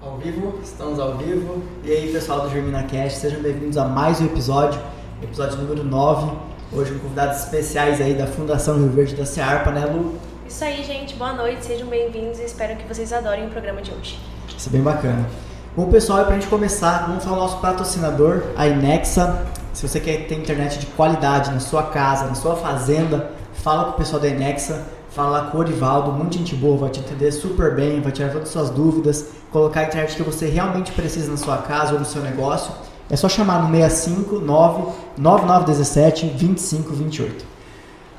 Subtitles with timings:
[0.00, 1.60] Ao vivo, estamos ao vivo.
[1.82, 4.80] E aí, pessoal do GerminaCast, sejam bem-vindos a mais um episódio,
[5.20, 6.36] episódio número 9.
[6.72, 10.14] Hoje com convidados especiais aí da Fundação Rio Verde da Cearpa, né, Lu?
[10.46, 11.16] Isso aí, gente.
[11.16, 14.16] Boa noite, sejam bem-vindos e espero que vocês adorem o programa de hoje.
[14.56, 15.28] Isso é bem bacana.
[15.76, 19.46] Bom, pessoal, para a gente começar, vamos falar do nosso patrocinador, a Inexa.
[19.72, 23.90] Se você quer ter internet de qualidade na sua casa, na sua fazenda, fala com
[23.90, 24.80] o pessoal da Inexa,
[25.18, 28.28] fala lá com o Orivaldo, muita gente boa, vai te entender super bem, vai tirar
[28.28, 31.98] todas as suas dúvidas, colocar a internet que você realmente precisa na sua casa ou
[31.98, 32.72] no seu negócio.
[33.10, 37.44] É só chamar no 659 9917 2528.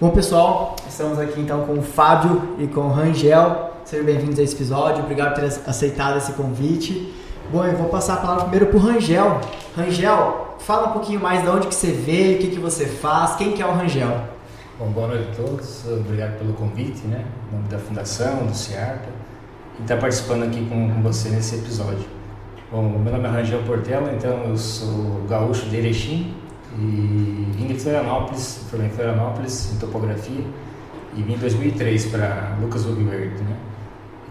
[0.02, 3.72] Bom, pessoal, estamos aqui então com o Fábio e com o Rangel.
[3.86, 5.02] Sejam bem-vindos a esse episódio.
[5.02, 7.14] Obrigado por ter aceitado esse convite.
[7.50, 9.40] Bom, eu vou passar a palavra primeiro para o Rangel.
[9.74, 13.38] Rangel, fala um pouquinho mais de onde que você veio, o que, que você faz,
[13.38, 14.38] quem que é o Rangel?
[14.80, 19.10] Bom, boa noite a todos, obrigado pelo convite, né, em nome da Fundação, do CIARPA,
[19.78, 22.06] e estar participando aqui com, com, você nesse episódio.
[22.72, 26.34] Bom, meu nome é Rangel Portela, então eu sou gaúcho de Erechim,
[26.78, 30.46] e vim de Florianópolis, formei em Florianópolis, em topografia,
[31.14, 33.58] e vim em 2003 para Lucas Verde, né.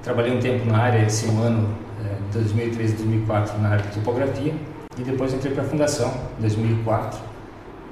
[0.03, 1.69] trabalhei um tempo na área, esse um ano,
[2.03, 4.55] é, 2003 2004, na área de topografia,
[4.97, 7.28] e depois entrei para a Fundação, em 2004,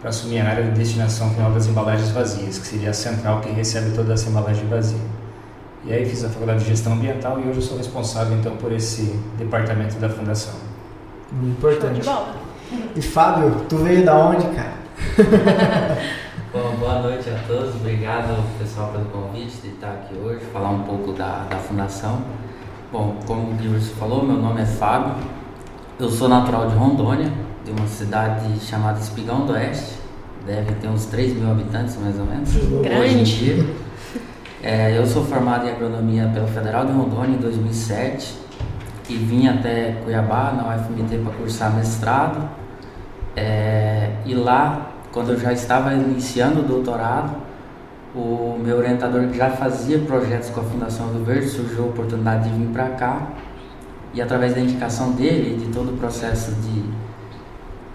[0.06, 3.50] para assumir a área de destinação final das embalagens vazias, que seria a central que
[3.50, 5.00] recebe toda essa embalagem vazia.
[5.84, 8.70] E aí fiz a faculdade de gestão ambiental e hoje eu sou responsável então por
[8.70, 10.54] esse departamento da fundação.
[11.42, 12.08] Importante.
[12.94, 14.74] E Fábio, tu veio da onde, cara?
[16.54, 20.84] Bom, boa noite a todos, obrigado pessoal pelo convite de estar aqui hoje, falar um
[20.84, 22.22] pouco da, da fundação.
[22.92, 25.16] Bom, como o Gilberto falou, meu nome é Fábio,
[25.98, 27.32] eu sou natural de Rondônia,
[27.64, 29.95] de uma cidade chamada Espigão do Oeste.
[30.46, 32.50] Deve ter uns 3 mil habitantes, mais ou menos.
[32.82, 33.66] Grande.
[34.62, 38.34] É, eu sou formado em agronomia pela Federal de Rondônia em 2007
[39.08, 42.48] e vim até Cuiabá, na UFMT, para cursar mestrado.
[43.36, 47.36] É, e lá, quando eu já estava iniciando o doutorado,
[48.12, 52.50] o meu orientador que já fazia projetos com a Fundação do Verde surgiu a oportunidade
[52.50, 53.28] de vir para cá
[54.14, 56.82] e através da indicação dele de todo o processo de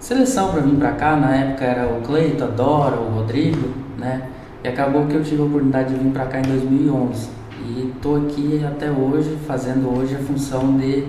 [0.02, 4.28] seleção para vir para cá, na época era o Cleito, a Dora, o Rodrigo, né?
[4.62, 7.28] E acabou que eu tive a oportunidade de vir para cá em 2011.
[7.64, 11.04] E estou aqui até hoje, fazendo hoje a função de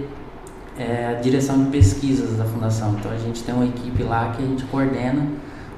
[0.78, 2.96] é, direção de pesquisas da Fundação.
[3.00, 5.28] Então a gente tem uma equipe lá que a gente coordena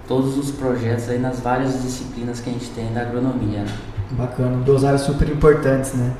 [0.07, 3.61] todos os projetos aí nas várias disciplinas que a gente tem da agronomia.
[3.61, 3.73] Né?
[4.11, 6.13] Bacana, duas áreas super importantes, né?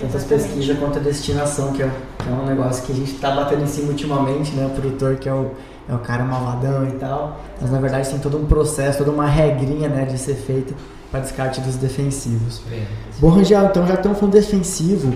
[0.00, 3.12] Tanto as pesquisas quanto a destinação, que é, que é um negócio que a gente
[3.12, 4.66] está batendo em cima ultimamente, né?
[4.66, 5.52] O produtor que é o
[5.88, 7.40] é o cara malvadão e tal.
[7.60, 10.74] Mas na verdade tem todo um processo, toda uma regrinha né, de ser feita
[11.10, 12.62] para descarte dos defensivos.
[13.18, 15.12] Bom, Rangel, então já estamos falando defensivo.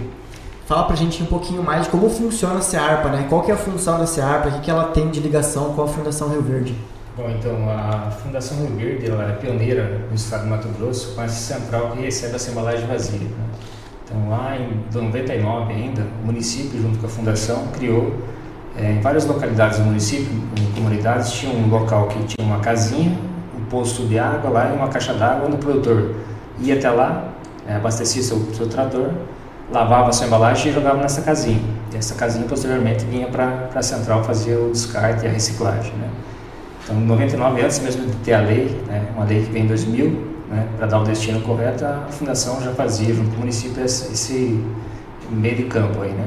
[0.67, 3.27] Fala pra gente um pouquinho mais de como funciona a CEARPA, né?
[3.29, 5.83] Qual que é a função da CEARPA, o que, que ela tem de ligação com
[5.83, 6.77] a Fundação Rio Verde?
[7.17, 11.23] Bom, então a Fundação Rio Verde ela é pioneira no estado de Mato Grosso com
[11.23, 13.19] essa central que recebe essa embalagem vazia.
[13.19, 13.45] Né?
[14.05, 18.15] Então lá em 99 ainda, o município junto com a Fundação criou
[18.81, 23.17] é, em várias localidades do município, em comunidades, tinha um local que tinha uma casinha,
[23.59, 26.15] um posto de água lá e uma caixa d'água onde o produtor
[26.59, 27.29] ia até lá,
[27.67, 29.11] é, abastecia seu, seu trator,
[29.71, 31.61] lavava sua embalagem e jogava nessa casinha.
[31.93, 35.93] E essa casinha posteriormente vinha para a central fazer o descarte e a reciclagem.
[35.93, 36.09] Né?
[36.83, 39.67] Então, em 99, antes mesmo de ter a lei, né, uma lei que vem em
[39.67, 40.11] 2000,
[40.49, 44.13] né, para dar o destino correto, a fundação já fazia junto com o município esse,
[44.13, 44.65] esse
[45.31, 46.27] meio de campo aí, né?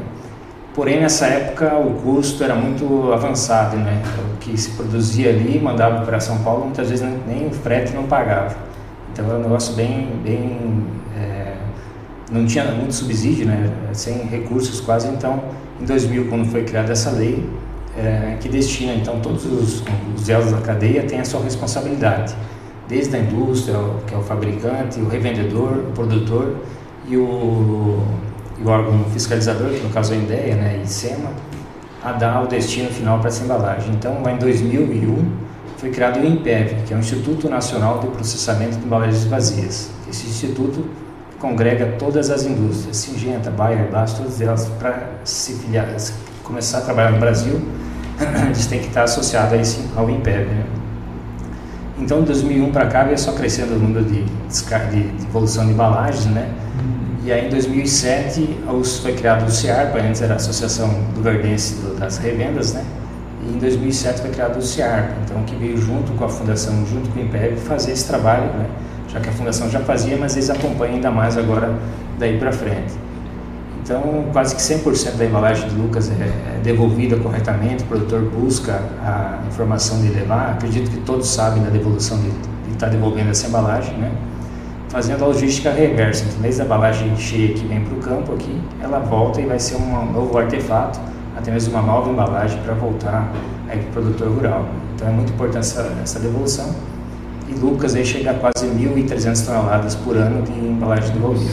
[0.73, 4.01] Porém, nessa época, o custo era muito avançado, né?
[4.33, 8.03] O que se produzia ali, mandava para São Paulo, muitas vezes nem, o frete não
[8.03, 8.55] pagava.
[9.11, 10.09] Então, era um negócio bem...
[10.23, 10.83] bem
[11.15, 11.53] é,
[12.31, 13.71] não tinha muito subsídio, né?
[13.93, 15.07] Sem recursos quase.
[15.09, 15.43] Então,
[15.79, 17.47] em 2000, quando foi criada essa lei,
[17.95, 19.83] é, que destina, então, todos os,
[20.15, 22.35] os elos da cadeia têm a sua responsabilidade.
[22.87, 26.55] Desde a indústria, que é o fabricante, o revendedor, o produtor
[27.07, 28.03] e o
[28.59, 31.31] e o órgão fiscalizador, que no caso é a INDEA né, e SEMA,
[32.03, 33.93] a dar o destino final para essa embalagem.
[33.93, 35.25] Então, lá em 2001,
[35.77, 39.89] foi criado o INPEV, que é o Instituto Nacional de Processamento de Embalagens Vazias.
[40.09, 40.85] Esse instituto
[41.39, 45.87] congrega todas as indústrias, Singenta, Bayer, Blast, todas elas, para se filiar,
[46.43, 47.61] começar a trabalhar no Brasil,
[48.45, 50.45] eles têm que estar associados ao INPEV.
[50.45, 50.65] Né?
[51.99, 55.71] Então, de 2001 para cá, veio só crescendo o número de, de, de evolução de
[55.71, 56.49] embalagens, né?
[57.25, 58.59] E aí em 2007
[59.01, 62.83] foi criado o CIARPA, antes era a Associação do Verdense das Revendas, né?
[63.47, 67.09] E em 2007 foi criado o CIARPA, então que veio junto com a Fundação, junto
[67.11, 68.65] com o IMPEV, fazer esse trabalho, né?
[69.07, 71.73] Já que a Fundação já fazia, mas eles acompanham ainda mais agora
[72.19, 72.93] daí para frente.
[73.81, 78.81] Então, quase que 100% da embalagem de Lucas é, é, devolvida corretamente, o produtor busca
[79.01, 80.51] a informação de levar.
[80.51, 82.27] Acredito que todos sabem da devolução de
[82.73, 84.11] estar tá devolvendo essa embalagem, né?
[84.93, 86.23] Fazendo a logística reversa.
[86.29, 89.59] Então, desde a embalagem cheia que vem para o campo aqui, ela volta e vai
[89.59, 90.99] ser um novo artefato,
[91.35, 93.33] até mesmo uma nova embalagem para voltar
[93.67, 94.67] para o produtor rural.
[94.93, 96.75] Então, é muito importante essa, essa devolução.
[97.49, 101.51] E Lucas aí chega a quase 1.300 toneladas por ano de embalagem devolvida.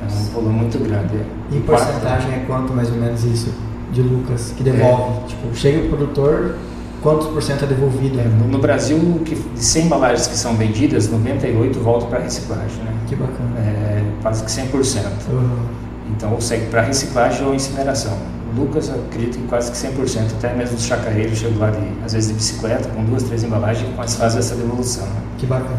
[0.00, 1.16] É um volume muito grande.
[1.50, 3.52] E em porcentagem é quanto mais ou menos isso
[3.92, 5.24] de Lucas que devolve?
[5.24, 5.26] É.
[5.26, 6.54] Tipo, chega o produtor,
[7.02, 8.20] quantos por cento é devolvido?
[8.20, 12.82] É, no, Brasil, que, de 100 embalagens que são vendidas, 98 voltam para reciclagem.
[12.84, 12.94] Né?
[13.08, 13.58] Que bacana.
[13.58, 15.04] É, quase que 100%.
[15.30, 15.58] Uhum.
[16.16, 18.16] Então, ou segue para reciclagem ou incineração.
[18.56, 22.30] Lucas, acredito que quase que 100%, até mesmo os chacareiros chegam lá, de, às vezes
[22.30, 25.06] de bicicleta, com duas, três embalagens, mas fazem essa devolução.
[25.06, 25.22] Né?
[25.38, 25.78] Que bacana.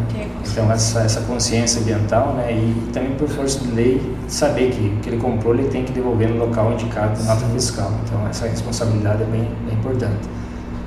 [0.49, 4.87] Então, essa, essa consciência ambiental, né, e, e, também por força de lei, saber que
[4.87, 7.91] o que ele comprou ele tem que devolver no local indicado na nota fiscal.
[8.05, 10.29] Então, essa responsabilidade é bem, bem importante.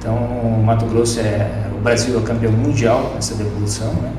[0.04, 0.18] Então,
[0.62, 4.12] Mato Grosso é, o Brasil é campeão mundial nessa devolução, né,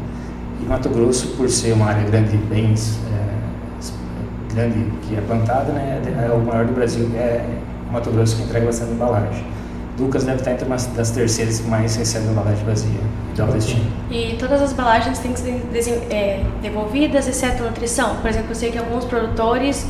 [0.59, 5.71] e Mato Grosso, por ser uma área grande de bens, é, grande que é plantada,
[5.73, 7.45] né, é o maior do Brasil, é
[7.91, 9.45] Mato Grosso que entrega bastante embalagem.
[9.99, 12.99] Lucas deve estar entre uma das terceiras que mais recebe embalagem vazia
[13.35, 13.85] de autoestima.
[14.09, 15.51] E todas as embalagens têm que ser
[16.09, 18.15] é, devolvidas, exceto nutrição?
[18.15, 19.85] Por exemplo, eu sei que alguns produtores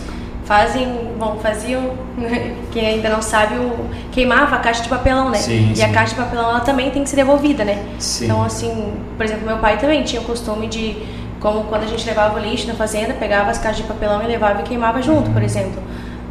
[0.46, 0.88] fazem,
[1.18, 1.94] bom, faziam,
[2.72, 5.38] quem ainda não sabe, o, queimava a caixa de papelão, né?
[5.38, 5.84] Sim, e sim.
[5.84, 7.84] a caixa de papelão ela também tem que ser devolvida, né?
[8.00, 8.26] Sim.
[8.26, 10.96] Então, assim, por exemplo, meu pai também tinha o costume de,
[11.40, 14.28] como quando a gente levava o lixo na fazenda, pegava as caixas de papelão e
[14.28, 15.34] levava e queimava junto, uhum.
[15.34, 15.82] por exemplo.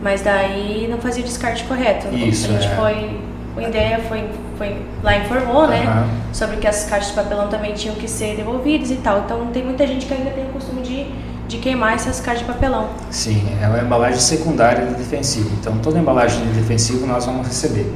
[0.03, 2.15] Mas daí não fazia o descarte correto.
[2.15, 2.77] Isso, a gente é.
[2.77, 3.21] foi
[3.57, 4.29] o INDEA foi,
[4.59, 5.85] foi lá informou, né,
[6.33, 9.21] sobre que as caixas de papelão também tinham que ser devolvidas e tal.
[9.21, 11.07] Então tem muita gente que ainda tem o costume de,
[11.49, 12.89] de queimar essas caixas de papelão.
[13.11, 15.51] Sim, é uma embalagem secundária de defensivo.
[15.61, 17.93] Então toda embalagem de defensivo nós vamos receber.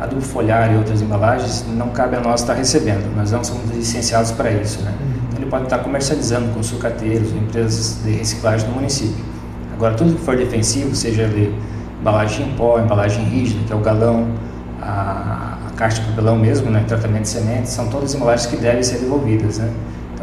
[0.00, 3.14] Adubo foliar e outras embalagens não cabe a nós estar recebendo.
[3.16, 4.92] Nós não somos licenciados para isso, né?
[5.28, 9.24] Então, ele pode estar comercializando com sucateiros, empresas de reciclagem do município.
[9.74, 11.54] Agora tudo que for defensivo, seja ele
[12.00, 14.26] embalagem em pó, embalagem rígida, que é o galão,
[14.80, 18.82] a, a caixa de papelão mesmo, né, tratamento de sementes, são todas embalagens que devem
[18.82, 19.58] ser devolvidas.
[19.58, 19.70] Né?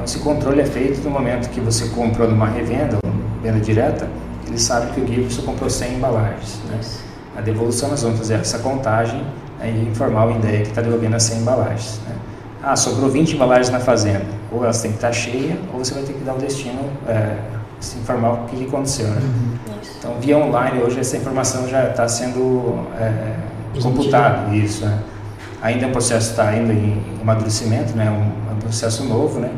[0.09, 2.97] Esse controle é feito no momento que você comprou numa revenda,
[3.43, 4.09] venda direta,
[4.47, 6.59] ele sabe que o Gibson comprou 100 embalagens.
[6.67, 6.79] Né?
[7.37, 9.23] A devolução, nós vamos fazer essa contagem
[9.59, 12.01] né, e informar o INDEA que está devolvendo as 100 embalagens.
[12.07, 12.15] Né?
[12.63, 14.25] Ah, sobrou 20 embalagens na fazenda.
[14.51, 17.37] Ou elas têm que estar cheias, ou você vai ter que dar o destino, é,
[17.79, 19.09] se informar o que aconteceu.
[19.09, 19.21] Né?
[19.21, 19.77] Uhum.
[19.99, 23.35] Então, via online, hoje essa informação já está sendo é,
[23.79, 24.83] computado, isso.
[24.83, 25.03] Né?
[25.61, 28.09] Ainda o processo está ainda em amadurecimento, né?
[28.09, 29.48] Um, um, processo novo, né?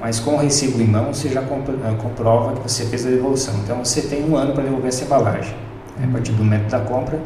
[0.00, 3.54] Mas com o recibo em mão, você já eh, comprova que você fez a devolução.
[3.64, 5.54] Então, você tem um ano para devolver essa embalagem.
[5.98, 6.06] Né?
[6.08, 7.20] A partir do momento da compra,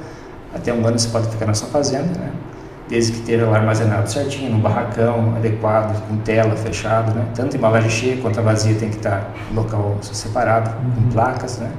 [0.54, 2.30] até um ano você pode ficar na sua fazenda, né?
[2.88, 7.26] Desde que esteja lá armazenado certinho, num barracão adequado, com tela, fechado, né?
[7.34, 11.58] Tanto a embalagem cheia quanto a vazia tem que estar no local separado, com placas,
[11.58, 11.70] né?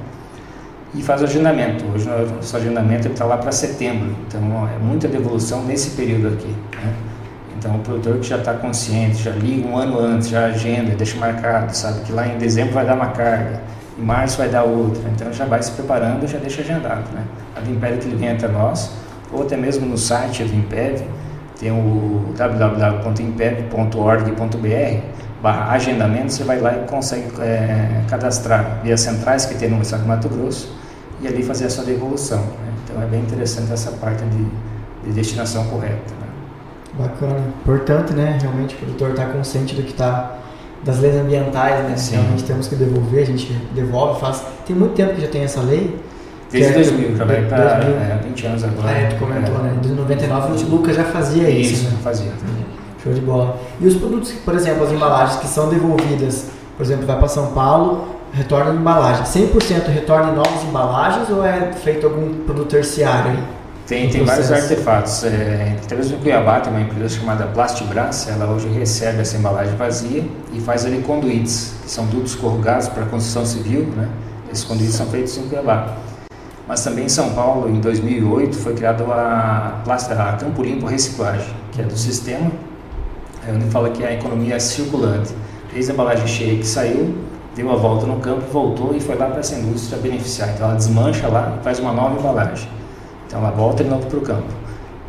[0.94, 1.84] e faz o agendamento.
[1.92, 6.48] Hoje o nosso agendamento está lá para setembro, então é muita devolução nesse período aqui.
[6.48, 6.94] Né?
[7.64, 11.18] Então o produtor que já está consciente, já liga um ano antes, já agenda, deixa
[11.18, 13.62] marcado, sabe que lá em dezembro vai dar uma carga,
[13.98, 17.10] em março vai dar outra, então já vai se preparando, já deixa agendado.
[17.14, 17.24] Né?
[17.56, 18.90] A do impede que ele vem até nós,
[19.32, 21.06] ou até mesmo no site do Impev,
[21.58, 25.06] tem o www.impev.org.br
[25.40, 30.02] barra agendamento, você vai lá e consegue é, cadastrar via centrais que tem no estado
[30.02, 30.70] de Mato Grosso
[31.18, 32.40] e ali fazer a sua devolução.
[32.40, 32.74] Né?
[32.84, 34.44] Então é bem interessante essa parte de,
[35.04, 36.23] de destinação correta.
[36.98, 37.40] Bacana.
[37.62, 38.38] Importante, né?
[38.40, 40.38] Realmente o produtor está consciente do que está
[40.84, 41.96] das leis ambientais, né?
[41.96, 42.16] Sim.
[42.16, 44.42] Realmente temos que devolver, a gente devolve, faz.
[44.66, 45.98] Tem muito tempo que já tem essa lei.
[46.50, 48.90] Desde é, 2000, já vai para é, 20 anos agora.
[48.90, 49.62] É, tu comentou, é.
[49.62, 49.78] né?
[49.80, 51.72] Desde 99 o Lucas já fazia isso.
[51.72, 51.98] Isso, né?
[52.02, 52.30] fazia.
[53.02, 53.56] Show de bola.
[53.80, 57.48] E os produtos, por exemplo, as embalagens que são devolvidas, por exemplo, vai para São
[57.48, 59.24] Paulo, retorna em embalagem.
[59.24, 63.38] 100% retorna em novas embalagens ou é feito algum produto terciário aí?
[63.86, 65.24] Tem, tem vários artefatos.
[65.24, 69.76] É, até mesmo em Cuiabá tem uma empresa chamada Plastibras, ela hoje recebe essa embalagem
[69.76, 74.08] vazia e faz ali conduítes, que são dutos corrugados para construção civil, né?
[74.50, 75.96] Esses conduítes são feitos em Cuiabá.
[76.66, 81.82] Mas também em São Paulo, em 2008, foi criada a, a Campo Limpo Reciclagem, que
[81.82, 82.50] é do sistema,
[83.46, 85.34] é onde fala que a economia é circulante.
[85.72, 87.14] Desde a embalagem cheia que saiu,
[87.54, 90.50] deu a volta no campo, voltou e foi lá para essa indústria beneficiar.
[90.54, 92.68] Então ela desmancha lá e faz uma nova embalagem.
[93.34, 94.46] Então ela volta de novo para o campo.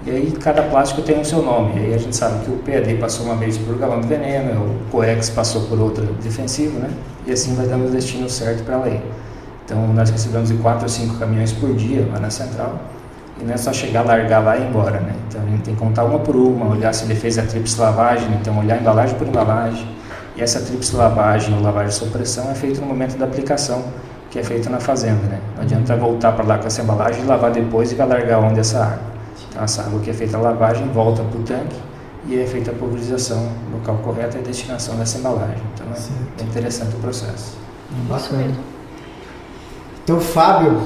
[0.04, 1.80] E aí cada plástico tem o seu nome.
[1.80, 4.62] E aí a gente sabe que o PAD passou uma vez por galão de veneno,
[4.62, 6.90] o Coex passou por outra defensivo, né?
[7.28, 9.00] E assim vai dando o destino certo para ela aí.
[9.64, 12.80] Então nós recebemos de 4 a 5 caminhões por dia lá na central.
[13.40, 15.14] E não é só chegar, largar lá e ir embora, né?
[15.28, 17.80] Então a gente tem que contar uma por uma, olhar se ele fez a tríplice
[17.80, 19.88] lavagem, então olhar embalagem por embalagem.
[20.36, 23.84] E essa tríplice lavagem ou lavagem supressão é feita no momento da aplicação,
[24.36, 25.40] que é feita na fazenda, né?
[25.56, 28.60] Não adianta voltar para lá com essa embalagem e lavar depois e vai largar onde
[28.60, 29.00] essa água.
[29.50, 31.78] Então essa água que é feita a lavagem volta para o tanque
[32.28, 35.64] e é feita a pulverização local correto e a destinação dessa embalagem.
[35.74, 37.56] Então é, é interessante o processo.
[38.10, 38.52] Bacana.
[40.04, 40.82] Então, Fábio,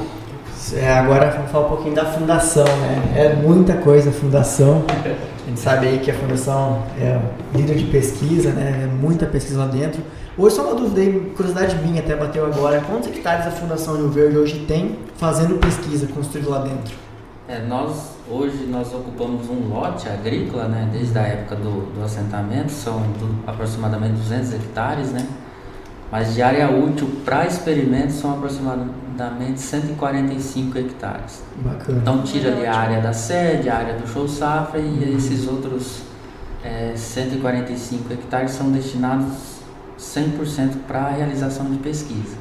[0.76, 3.14] é, agora vamos falar um pouquinho da fundação, né?
[3.16, 4.84] É muita coisa a fundação.
[4.90, 7.20] A gente sabe aí que a fundação é
[7.56, 8.84] líder de pesquisa, né?
[8.84, 10.04] É muita pesquisa lá dentro.
[10.40, 12.80] Hoje só uma dúvida aí, curiosidade minha até bateu agora.
[12.80, 16.96] Quantos hectares a Fundação Rio Verde hoje tem fazendo pesquisa construído lá dentro?
[17.46, 20.90] É, nós hoje nós ocupamos um lote agrícola, né?
[20.94, 25.28] Desde a época do, do assentamento, são do, aproximadamente 200 hectares, né?
[26.10, 31.44] Mas de área útil para experimentos são aproximadamente 145 hectares.
[31.58, 32.00] Bacana.
[32.00, 36.00] Então tira ali a área da sede, a área do show safra e esses outros
[36.64, 39.59] é, 145 hectares são destinados
[40.00, 42.38] 100% para a realização de pesquisa.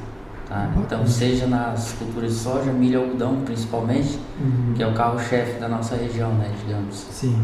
[0.47, 0.67] Tá?
[0.77, 4.73] Então seja nas culturas de soja, milho, algodão principalmente, Uhum.
[4.75, 6.95] que é o carro-chefe da nossa região, né, digamos.
[7.11, 7.39] Sim.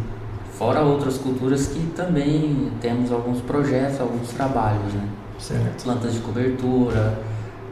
[0.54, 5.08] Fora outras culturas que também temos alguns projetos, alguns trabalhos, né?
[5.38, 5.84] Certo.
[5.84, 7.20] plantas de cobertura,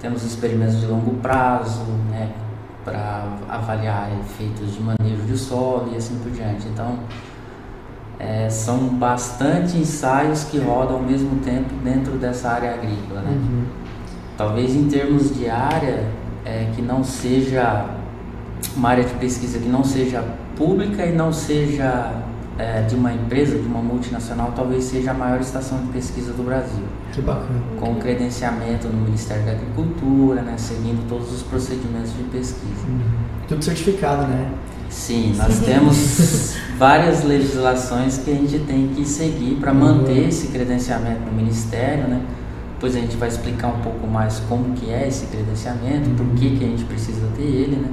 [0.01, 1.79] temos experimentos de longo prazo,
[2.11, 2.29] né,
[2.83, 6.67] para avaliar efeitos de manejo de solo e assim por diante.
[6.67, 6.99] Então,
[8.23, 13.31] é, são bastante ensaios que rodam ao mesmo tempo dentro dessa área agrícola, né?
[13.31, 13.63] Uhum.
[14.37, 16.05] Talvez em termos de área
[16.45, 17.85] é, que não seja
[18.75, 20.23] uma área de pesquisa que não seja
[20.55, 22.13] pública e não seja
[22.57, 26.43] é, de uma empresa, de uma multinacional, talvez seja a maior estação de pesquisa do
[26.43, 27.61] Brasil Que bacana.
[27.79, 32.87] com credenciamento no Ministério da Agricultura, né, seguindo todos os procedimentos de pesquisa.
[32.87, 33.01] Uhum.
[33.47, 34.51] Tudo certificado, né?
[34.93, 39.79] Sim, nós temos várias legislações que a gente tem que seguir para Uhum.
[39.79, 42.21] manter esse credenciamento no Ministério, né?
[42.75, 46.57] Depois a gente vai explicar um pouco mais como que é esse credenciamento, por que,
[46.57, 47.89] que a gente precisa ter ele, né?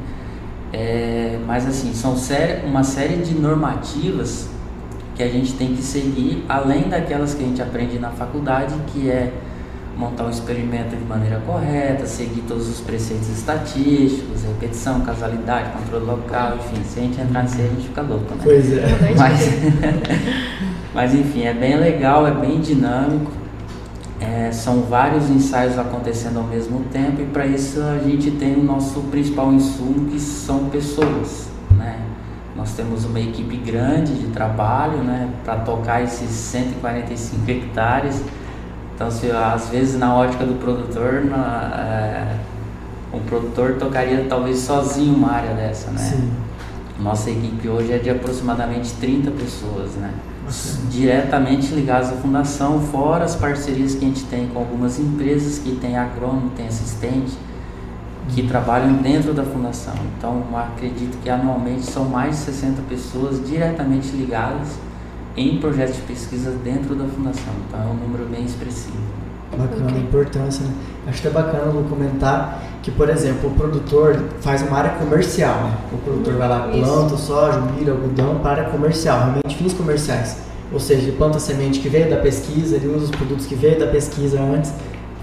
[0.72, 2.14] É, mas assim, são
[2.64, 4.48] uma série de normativas
[5.16, 9.08] que a gente tem que seguir, além daquelas que a gente aprende na faculdade, que
[9.10, 9.32] é
[10.00, 16.56] montar um experimento de maneira correta, seguir todos os preceitos estatísticos, repetição, causalidade, controle local,
[16.56, 18.40] enfim, se a gente entrar nisso aí, a gente fica louco, né?
[18.42, 19.14] Pois é.
[19.16, 19.40] Mas,
[20.94, 23.30] mas enfim, é bem legal, é bem dinâmico.
[24.18, 28.62] É, são vários ensaios acontecendo ao mesmo tempo e para isso a gente tem o
[28.62, 32.00] nosso principal insumo que são pessoas, né?
[32.54, 38.22] Nós temos uma equipe grande de trabalho, né, para tocar esses 145 hectares.
[39.00, 42.36] Então, se, às vezes na ótica do produtor, na, é,
[43.16, 45.96] um produtor tocaria talvez sozinho uma área dessa, né?
[45.96, 46.30] Sim.
[47.00, 50.12] Nossa equipe hoje é de aproximadamente 30 pessoas, né?
[50.90, 55.76] Diretamente ligadas à fundação, fora as parcerias que a gente tem com algumas empresas que
[55.76, 57.38] tem agrônomo, tem assistente,
[58.28, 59.94] que trabalham dentro da fundação.
[60.18, 64.76] Então, acredito que anualmente são mais de 60 pessoas diretamente ligadas
[65.36, 67.52] em projetos de pesquisa dentro da fundação.
[67.68, 68.96] Então, é um número bem expressivo.
[69.56, 69.96] Bacana, Ok.
[69.96, 70.72] a importância, né?
[71.08, 75.54] Acho que é bacana no comentar que, por exemplo, o produtor faz uma área comercial,
[75.64, 75.74] né?
[75.92, 76.80] O produtor vai lá, Isso.
[76.80, 80.36] planta o soja, o milho, o algodão para área comercial, realmente fins comerciais.
[80.72, 83.56] Ou seja, ele planta a semente que veio da pesquisa, ele usa os produtos que
[83.56, 84.72] veio da pesquisa antes,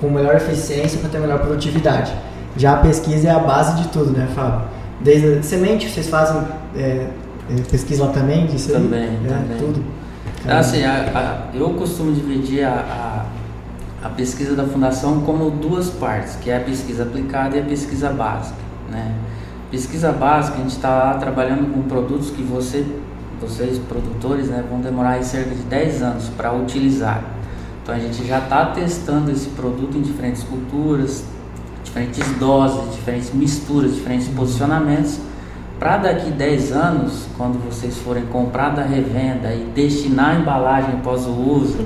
[0.01, 2.13] com melhor eficiência para ter melhor produtividade.
[2.57, 4.67] Já a pesquisa é a base de tudo, né, Fábio?
[4.99, 6.41] Desde a semente, vocês fazem
[6.75, 7.07] é,
[7.69, 8.81] pesquisa lá também disso aí?
[8.81, 9.57] Também, é, também.
[9.57, 9.83] tudo.
[10.47, 13.25] Assim, a- a- eu costumo dividir a,
[14.03, 17.63] a, a pesquisa da fundação como duas partes, que é a pesquisa aplicada e a
[17.63, 18.55] pesquisa básica,
[18.89, 19.13] né?
[19.71, 22.85] Pesquisa básica, a gente está lá trabalhando com produtos que você,
[23.41, 27.21] vocês produtores, né, vão demorar aí cerca de 10 anos para utilizar.
[27.83, 31.25] Então a gente já está testando esse produto em diferentes culturas,
[31.83, 35.19] diferentes doses, diferentes misturas, diferentes posicionamentos,
[35.79, 41.25] para daqui 10 anos, quando vocês forem comprar da revenda e destinar a embalagem após
[41.25, 41.85] o uso,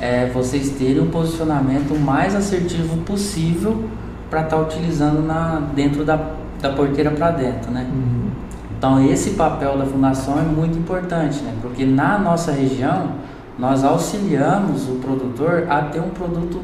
[0.00, 3.84] é, vocês terem um posicionamento mais assertivo possível
[4.30, 6.18] para estar utilizando na, dentro da,
[6.60, 7.86] da porteira para dentro, né?
[7.90, 8.30] Uhum.
[8.78, 11.54] Então esse papel da fundação é muito importante, né?
[11.62, 13.12] Porque na nossa região
[13.58, 16.60] nós auxiliamos o produtor a ter um produto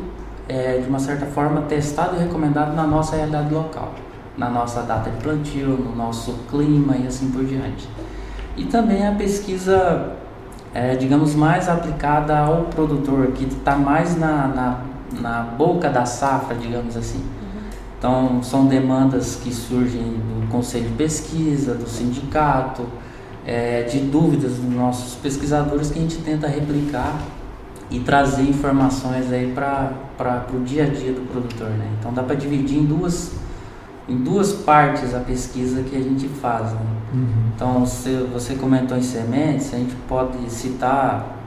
[0.48, 3.94] é, de uma certa forma testado e recomendado na nossa realidade local,
[4.36, 7.88] na nossa data de plantio, no nosso clima e assim por diante.
[8.56, 10.12] E também a pesquisa,
[10.74, 14.80] é, digamos, mais aplicada ao produtor, que está mais na, na,
[15.20, 17.22] na boca da safra, digamos assim.
[17.98, 22.84] Então, são demandas que surgem do conselho de pesquisa, do sindicato,
[23.46, 27.16] é, de dúvidas dos nossos pesquisadores que a gente tenta replicar
[27.88, 31.68] e trazer informações aí para o dia a dia do produtor.
[31.68, 31.88] Né?
[32.00, 33.32] Então, dá para dividir em duas,
[34.12, 36.72] em duas partes a pesquisa que a gente faz.
[36.72, 36.80] Né?
[37.14, 37.26] Uhum.
[37.54, 41.38] Então, se você comentou em sementes, a gente pode citar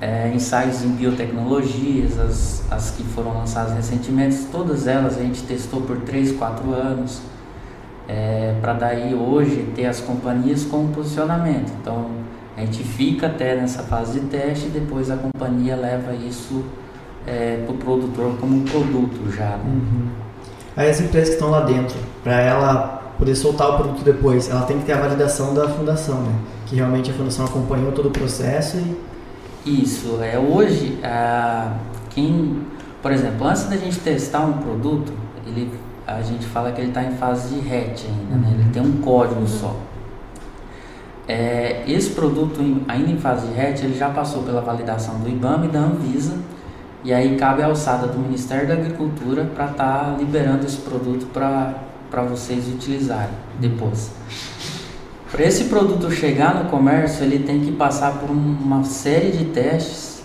[0.00, 5.80] é, ensaios em biotecnologias, as, as que foram lançadas recentemente, todas elas a gente testou
[5.82, 7.22] por 3, 4 anos,
[8.08, 11.72] é, para daí hoje ter as companhias com posicionamento.
[11.80, 12.06] Então
[12.56, 16.64] a gente fica até nessa fase de teste e depois a companhia leva isso
[17.26, 19.56] é, para o produtor como um produto já.
[19.56, 19.64] Né?
[19.66, 20.25] Uhum.
[20.76, 24.62] Aí as empresas que estão lá dentro, para ela poder soltar o produto depois, ela
[24.62, 26.34] tem que ter a validação da fundação, né?
[26.66, 28.96] Que realmente a fundação acompanhou todo o processo e
[29.66, 31.72] isso, é hoje, a,
[32.10, 32.62] quem,
[33.02, 35.12] por exemplo, antes da gente testar um produto,
[35.44, 35.72] ele,
[36.06, 38.56] a gente fala que ele está em fase de hatch ainda, né?
[38.60, 39.74] ele tem um código só.
[41.26, 45.64] É, esse produto, ainda em fase de hatch, ele já passou pela validação do IBAMA
[45.64, 46.36] e da Anvisa,
[47.06, 51.26] e aí cabe a alçada do Ministério da Agricultura para estar tá liberando esse produto
[51.30, 54.10] para vocês utilizarem depois.
[55.30, 60.16] Para esse produto chegar no comércio, ele tem que passar por uma série de testes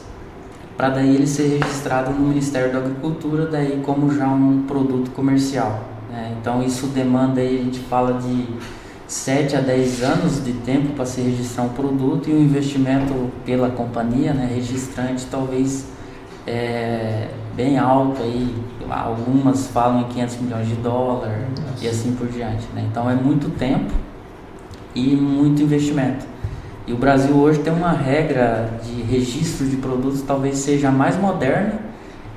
[0.76, 5.84] para daí ele ser registrado no Ministério da Agricultura, daí como já um produto comercial.
[6.10, 6.36] Né?
[6.42, 8.48] Então isso demanda aí, a gente fala de
[9.06, 13.70] 7 a 10 anos de tempo para se registrar um produto e o investimento pela
[13.70, 15.86] companhia, né, registrante, talvez
[16.48, 18.54] é, bem alto aí,
[18.90, 21.48] algumas falam em 500 milhões de dólares
[21.82, 22.68] e assim por diante.
[22.74, 22.86] Né?
[22.90, 23.92] Então é muito tempo
[24.96, 26.26] e muito investimento.
[26.88, 31.18] E o Brasil hoje tem uma regra de registro de produtos talvez seja a mais
[31.18, 31.80] moderna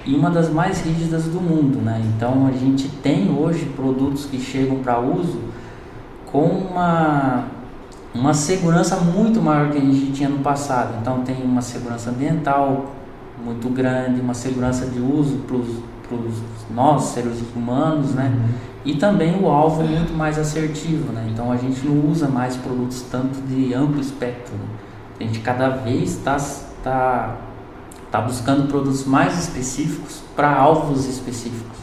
[0.07, 2.01] e uma das mais rígidas do mundo, né?
[2.15, 5.41] Então a gente tem hoje produtos que chegam para uso
[6.31, 7.45] com uma
[8.15, 10.95] uma segurança muito maior que a gente tinha no passado.
[11.01, 12.93] Então tem uma segurança ambiental
[13.45, 18.33] muito grande, uma segurança de uso para os nós seres humanos, né?
[18.35, 21.27] Uhum e também o alvo é muito mais assertivo, né?
[21.33, 24.55] Então a gente não usa mais produtos tanto de amplo espectro.
[24.55, 24.67] Né?
[25.21, 26.37] A gente cada vez está
[26.83, 27.37] tá,
[28.11, 31.79] tá buscando produtos mais específicos para alvos específicos.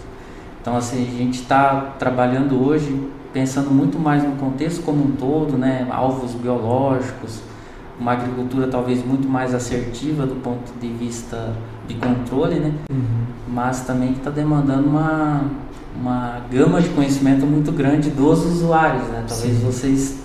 [0.62, 5.58] Então assim a gente está trabalhando hoje pensando muito mais no contexto como um todo,
[5.58, 5.88] né?
[5.90, 7.40] Alvos biológicos,
[8.02, 11.54] uma agricultura talvez muito mais assertiva do ponto de vista
[11.88, 12.74] de controle, né?
[12.90, 13.26] Uhum.
[13.48, 15.46] Mas também que está demandando uma
[15.94, 19.24] uma gama de conhecimento muito grande dos usuários, né?
[19.28, 19.66] Talvez Sim.
[19.66, 20.20] vocês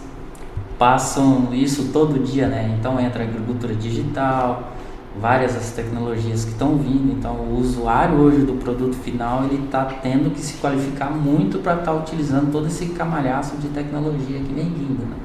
[0.79, 2.77] passam isso todo dia, né?
[2.79, 4.73] Então entra a agricultura digital,
[5.21, 7.13] várias as tecnologias que estão vindo.
[7.13, 11.75] Então o usuário hoje do produto final ele está tendo que se qualificar muito para
[11.75, 15.17] estar tá utilizando todo esse camalhaço de tecnologia que vem vindo, né?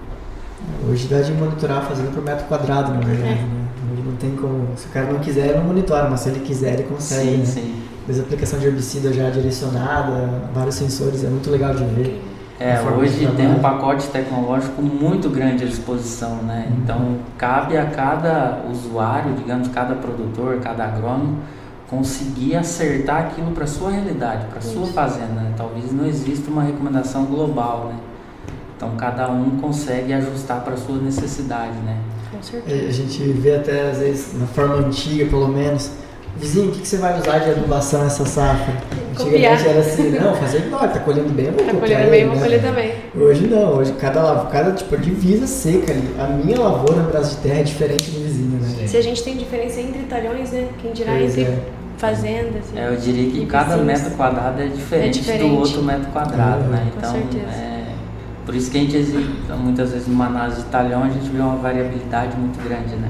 [0.90, 3.40] Hoje dá de monitorar fazendo por metro quadrado, na verdade.
[3.40, 3.44] É.
[3.44, 3.62] Né?
[4.06, 4.68] não tem como.
[4.76, 7.30] Se o cara não quiser, ele não monitora, mas se ele quiser, ele consegue.
[7.30, 7.46] Sim, né?
[7.46, 8.20] sim.
[8.20, 12.22] A aplicação de herbicida já direcionada, vários sensores, é muito legal de ver.
[12.60, 16.68] É, hoje tem um pacote tecnológico muito grande à disposição, né?
[16.70, 16.78] Uhum.
[16.78, 21.40] Então cabe a cada usuário, digamos, cada produtor, cada agrônomo,
[21.90, 25.42] conseguir acertar aquilo para sua realidade, para sua fazenda.
[25.42, 25.54] Né?
[25.58, 27.96] Talvez não exista uma recomendação global, né?
[28.82, 31.98] Então cada um consegue ajustar para sua necessidade, né?
[32.32, 32.88] Com certeza.
[32.88, 35.92] A gente vê até às vezes na forma antiga, pelo menos,
[36.36, 38.74] Vizinho, o que, que você vai usar de adubação essa safra?
[39.12, 42.36] Antigamente era assim, não, fazer igual, tá colhendo bem, eu vou Tá colhendo bem, vou
[42.36, 42.42] né?
[42.42, 42.94] colher também.
[43.16, 46.16] Hoje não, hoje cada, cada tipo de divisa seca ali.
[46.18, 48.88] A minha lavoura no braço de terra é diferente do vizinho, né?
[48.88, 50.68] Se a gente tem diferença entre talhões, né?
[50.82, 51.60] Quem dirá pois entre é.
[51.98, 52.64] fazendas.
[52.76, 56.64] É, eu diria que cada metro quadrado é diferente, é diferente, do outro metro quadrado,
[56.64, 56.92] né?
[56.98, 57.81] Então, Com certeza.
[58.52, 58.98] É, por isso que a gente,
[59.58, 63.10] muitas vezes, numa análise de talhão, a gente vê uma variabilidade muito grande, né?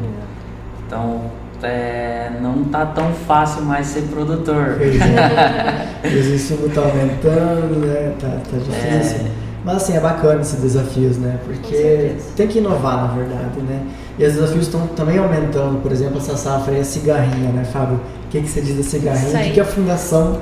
[0.86, 1.22] Então,
[1.64, 4.78] é, não tá tão fácil mais ser produtor.
[4.82, 6.08] É.
[6.08, 8.14] Os insumos estão aumentando, né?
[8.20, 9.26] Tá, tá difícil.
[9.26, 9.32] É.
[9.64, 11.40] Mas assim, é bacana esses desafios, né?
[11.46, 13.84] Porque tem que inovar, na verdade, né?
[14.18, 15.82] E os desafios estão também aumentando.
[15.82, 18.00] Por exemplo, essa safra aí, a cigarrinha, né, Fábio?
[18.26, 19.40] O que, que você diz da cigarrinha?
[19.40, 20.40] O que, que a fundação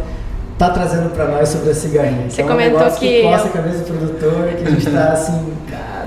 [0.60, 2.30] tá trazendo para nós sobre a cigarrinha?
[2.30, 3.22] Você é um comentou que...
[3.22, 5.54] que a cabeça do produtor, que a gente tá assim,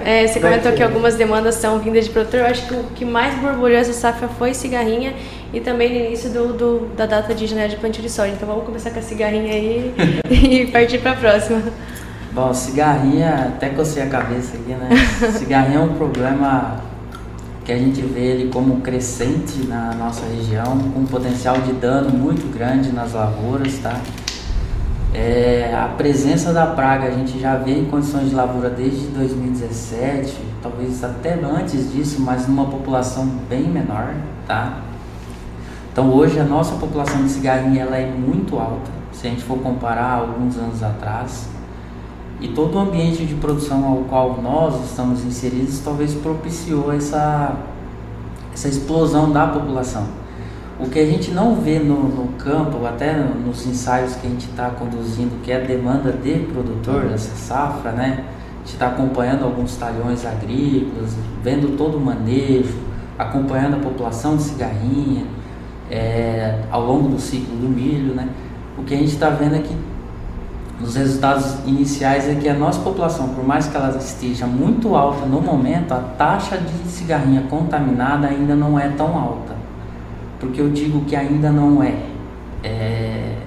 [0.05, 2.41] é, você comentou que algumas demandas são vindas de produtor.
[2.41, 5.15] Eu acho que o que mais borbulhou essa safra foi cigarrinha
[5.53, 8.33] e também no início do, do da data de janela de plantio de soja.
[8.33, 9.95] Então vamos começar com a cigarrinha aí
[10.29, 11.63] e partir para a próxima.
[12.33, 14.89] Bom, cigarrinha, até cocei a cabeça aqui, né?
[15.39, 16.83] cigarrinha é um problema
[17.65, 22.11] que a gente vê ele como crescente na nossa região, com um potencial de dano
[22.11, 24.01] muito grande nas lavouras, tá?
[25.15, 30.35] É, a presença da praga a gente já vê em condições de lavoura desde 2017,
[30.63, 34.15] talvez até antes disso, mas numa população bem menor,
[34.47, 34.79] tá?
[35.93, 39.59] Então hoje a nossa população de cigarrinha ela é muito alta, se a gente for
[39.59, 41.47] comparar alguns anos atrás.
[42.41, 47.55] E todo o ambiente de produção ao qual nós estamos inseridos talvez propiciou essa,
[48.55, 50.22] essa explosão da população.
[50.83, 54.49] O que a gente não vê no, no campo, até nos ensaios que a gente
[54.51, 58.25] está conduzindo, que é a demanda de produtor, essa safra, né?
[58.25, 62.75] A gente está acompanhando alguns talhões agrícolas, vendo todo o manejo,
[63.17, 65.25] acompanhando a população de cigarrinha
[65.89, 68.29] é, ao longo do ciclo do milho, né?
[68.77, 69.77] O que a gente está vendo é que
[70.83, 75.27] os resultados iniciais é que a nossa população, por mais que ela esteja muito alta
[75.27, 79.62] no momento, a taxa de cigarrinha contaminada ainda não é tão alta.
[80.43, 81.95] Porque eu digo que ainda não é,
[82.65, 83.39] é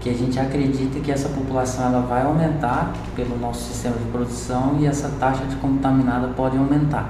[0.00, 4.76] que a gente acredita que essa população ela vai aumentar pelo nosso sistema de produção
[4.80, 7.08] e essa taxa de contaminada pode aumentar.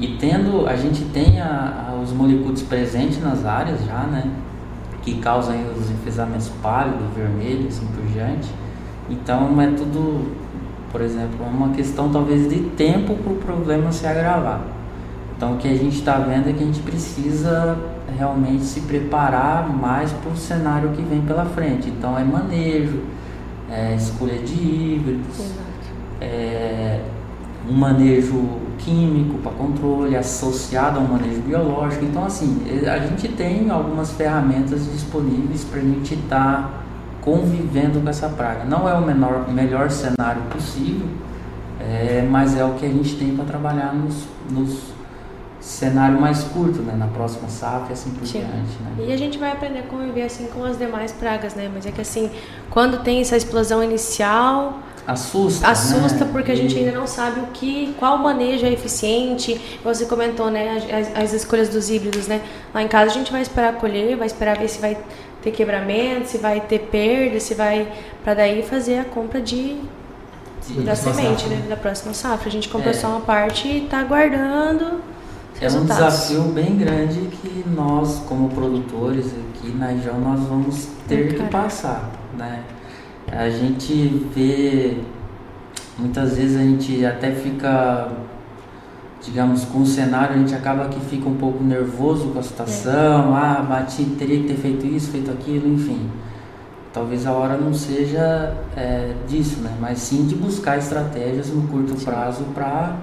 [0.00, 4.28] E tendo, a gente tem a, a, os molicutes presentes nas áreas já, né?
[5.02, 8.50] Que causam os enfesamentos pálidos, vermelhos, assim por diante.
[9.08, 10.32] Então é tudo,
[10.90, 14.73] por exemplo, é uma questão talvez de tempo para o problema se agravar.
[15.44, 17.76] Então o que a gente está vendo é que a gente precisa
[18.16, 21.90] realmente se preparar mais para o cenário que vem pela frente.
[21.90, 23.02] Então é manejo,
[23.70, 25.52] é escolha de híbridos,
[26.18, 27.02] é
[27.68, 28.42] um manejo
[28.78, 32.06] químico para controle associado a um manejo biológico.
[32.06, 36.70] Então assim, a gente tem algumas ferramentas disponíveis para a gente estar tá
[37.20, 38.64] convivendo com essa praga.
[38.64, 41.06] Não é o menor, melhor cenário possível,
[41.78, 44.93] é, mas é o que a gente tem para trabalhar nos, nos
[45.64, 46.94] cenário mais curto, né?
[46.94, 48.40] Na próxima safra e assim por Sim.
[48.40, 49.06] diante, né?
[49.08, 51.70] E a gente vai aprender a conviver assim com as demais pragas, né?
[51.72, 52.30] Mas é que assim,
[52.68, 56.30] quando tem essa explosão inicial, assusta, assusta né?
[56.30, 59.58] porque a gente ainda não sabe o que, qual manejo é eficiente.
[59.82, 62.42] Você comentou, né, as, as, escolhas dos híbridos, né?
[62.74, 64.98] Lá em casa a gente vai esperar colher, vai esperar ver se vai
[65.40, 67.90] ter quebramento, se vai ter perda, se vai
[68.22, 69.78] para daí fazer a compra de
[70.84, 71.64] da semente, né?
[71.68, 72.48] Da próxima safra.
[72.48, 72.94] A gente comprou é.
[72.94, 74.02] só uma parte e está
[75.60, 80.88] aguardando é um desafio bem grande que nós, como produtores aqui na região, nós vamos
[81.08, 82.62] ter que passar, né?
[83.30, 84.98] A gente vê,
[85.98, 88.12] muitas vezes a gente até fica,
[89.22, 93.36] digamos, com o cenário, a gente acaba que fica um pouco nervoso com a situação,
[93.36, 93.40] é.
[93.40, 96.10] ah, bati, teria que ter feito isso, feito aquilo, enfim.
[96.92, 99.74] Talvez a hora não seja é, disso, né?
[99.80, 102.04] Mas sim de buscar estratégias no curto sim.
[102.04, 102.96] prazo para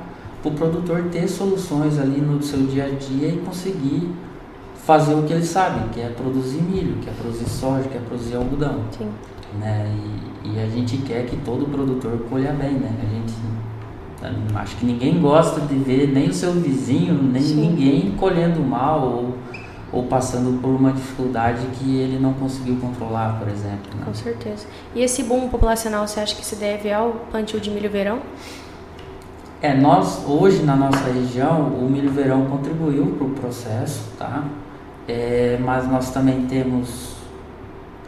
[0.43, 4.11] o produtor ter soluções ali no seu dia a dia e conseguir
[4.85, 8.01] fazer o que ele sabe, que é produzir milho, que é produzir soja, que é
[8.01, 8.81] produzir algodão.
[8.97, 9.09] Sim.
[9.59, 9.93] Né?
[10.43, 12.91] E, e, a gente quer que todo produtor colha bem, né?
[13.01, 13.33] A gente
[14.55, 17.55] acho que ninguém gosta de ver nem o seu vizinho, nem Sim.
[17.55, 19.37] ninguém colhendo mal ou,
[19.91, 23.95] ou passando por uma dificuldade que ele não conseguiu controlar, por exemplo.
[23.95, 24.03] Né?
[24.05, 24.67] Com certeza.
[24.95, 28.21] E esse boom populacional, você acha que se deve ao plantio de milho verão?
[29.61, 34.45] É, nós hoje na nossa região o milho verão contribuiu para o processo, tá?
[35.07, 37.15] É, mas nós também temos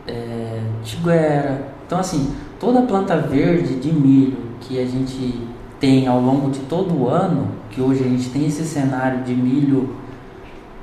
[0.07, 1.67] é, tiguera.
[1.85, 5.47] Então assim, toda planta verde de milho que a gente
[5.79, 9.35] tem ao longo de todo o ano, que hoje a gente tem esse cenário de
[9.35, 9.95] milho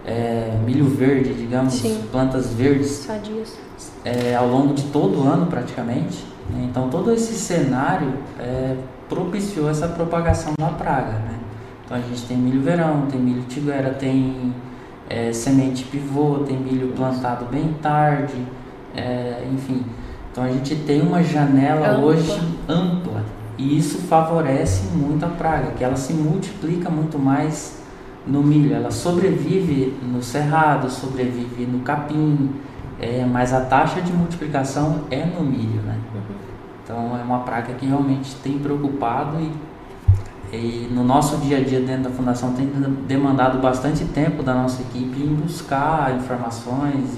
[0.04, 2.02] é, milho verde, digamos, Sim.
[2.10, 3.08] plantas verdes
[4.04, 6.24] é, ao longo de todo o ano praticamente.
[6.48, 6.68] Né?
[6.70, 8.76] Então todo esse cenário é,
[9.10, 11.38] propiciou essa propagação da praga, né?
[11.84, 14.54] Então a gente tem milho verão, tem milho tiguera, tem
[15.08, 18.46] é, semente pivô, tem milho plantado bem tarde,
[18.94, 19.84] é, enfim.
[20.30, 22.04] Então a gente tem uma janela ampla.
[22.04, 23.24] hoje ampla
[23.58, 27.82] e isso favorece muito a praga, que ela se multiplica muito mais
[28.26, 28.72] no milho.
[28.72, 32.50] Ela sobrevive no cerrado, sobrevive no capim,
[32.98, 35.98] é, mas a taxa de multiplicação é no milho, né?
[36.14, 36.49] Uhum.
[36.90, 41.80] Então é uma praga que realmente tem preocupado e, e no nosso dia a dia
[41.80, 42.66] dentro da fundação tem
[43.06, 47.16] demandado bastante tempo da nossa equipe em buscar informações,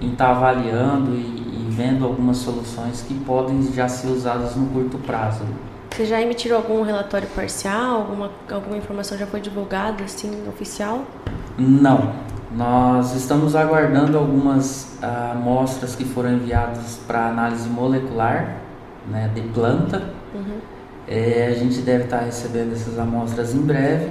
[0.00, 4.68] em estar tá avaliando e, e vendo algumas soluções que podem já ser usadas no
[4.68, 5.44] curto prazo.
[5.90, 7.96] Você já emitiram algum relatório parcial?
[7.96, 11.04] Alguma, alguma informação já foi divulgada, assim, oficial?
[11.58, 12.12] Não.
[12.56, 18.63] Nós estamos aguardando algumas ah, amostras que foram enviadas para análise molecular
[19.08, 20.02] né, de planta.
[20.34, 20.58] Uhum.
[21.06, 24.10] É, a gente deve estar recebendo essas amostras em breve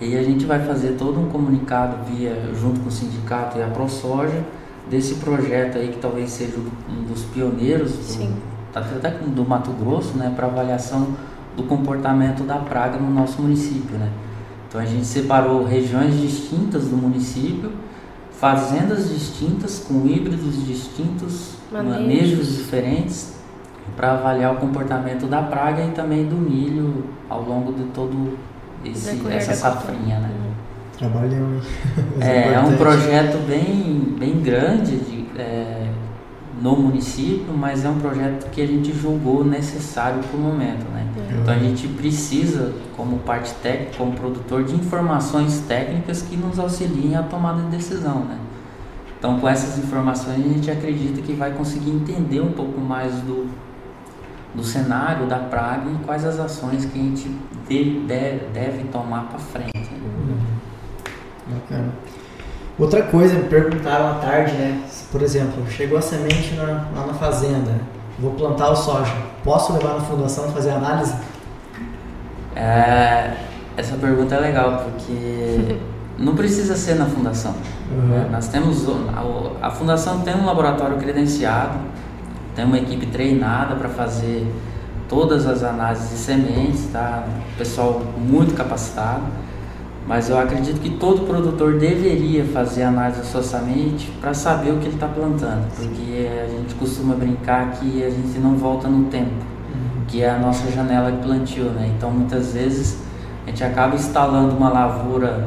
[0.00, 3.66] e a gente vai fazer todo um comunicado via junto com o sindicato e a
[3.66, 4.42] ProSoja,
[4.88, 6.56] desse projeto aí que talvez seja
[6.88, 8.36] um dos pioneiros do,
[8.72, 11.14] tá até do Mato Grosso, né, para avaliação
[11.56, 14.10] do comportamento da praga no nosso município, né?
[14.68, 17.72] Então a gente separou regiões distintas do município,
[18.32, 23.37] fazendas distintas com híbridos distintos, manejos, manejos diferentes
[23.96, 28.38] para avaliar o comportamento da praga e também do milho ao longo de todo
[28.84, 30.30] esse, essa safrinha, né?
[30.96, 31.60] Trabalhão,
[32.20, 35.88] é, é um projeto bem, bem grande de, é,
[36.60, 41.06] no município, mas é um projeto que a gente julgou necessário para o momento, né?
[41.16, 41.40] Uhum.
[41.40, 47.16] Então a gente precisa, como parte técnica, como produtor, de informações técnicas que nos auxiliem
[47.16, 48.38] a tomada de decisão, né?
[49.18, 53.48] Então com essas informações a gente acredita que vai conseguir entender um pouco mais do,
[54.58, 57.28] do cenário da praga e quais as ações que a gente
[57.68, 59.90] deve, deve tomar para frente.
[61.46, 61.92] Bacana.
[62.78, 64.82] Outra coisa, me perguntaram à tarde, né?
[65.10, 67.80] Por exemplo, chegou a semente na, lá na fazenda,
[68.18, 71.14] vou plantar o soja, posso levar na fundação e fazer análise?
[72.54, 73.36] É,
[73.76, 75.78] essa pergunta é legal, porque
[76.18, 77.54] não precisa ser na fundação.
[77.90, 78.30] Uhum.
[78.30, 81.78] Nós temos, a, a fundação tem um laboratório credenciado,
[82.58, 84.44] tem uma equipe treinada para fazer
[85.08, 87.22] todas as análises de sementes, tá?
[87.56, 89.22] Pessoal muito capacitado.
[90.08, 94.78] Mas eu acredito que todo produtor deveria fazer análise da sua semente para saber o
[94.78, 99.04] que ele está plantando, porque a gente costuma brincar que a gente não volta no
[99.04, 100.04] tempo, uhum.
[100.08, 101.92] que é a nossa janela de plantio, né?
[101.96, 102.98] Então muitas vezes
[103.46, 105.46] a gente acaba instalando uma lavoura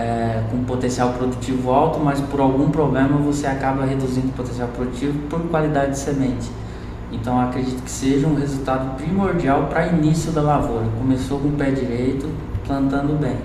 [0.00, 5.18] é, com potencial produtivo alto, mas por algum problema você acaba reduzindo o potencial produtivo
[5.28, 6.50] por qualidade de semente.
[7.12, 10.86] Então acredito que seja um resultado primordial para início da lavoura.
[10.98, 12.30] Começou com o pé direito,
[12.66, 13.36] plantando bem.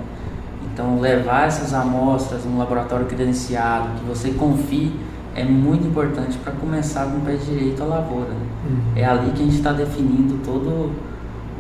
[0.71, 4.93] Então levar essas amostras no laboratório credenciado, que você confie,
[5.35, 8.29] é muito importante para começar com o pé direito a lavoura.
[8.29, 8.47] Né?
[8.69, 8.79] Uhum.
[8.95, 10.91] É ali que a gente está definindo todo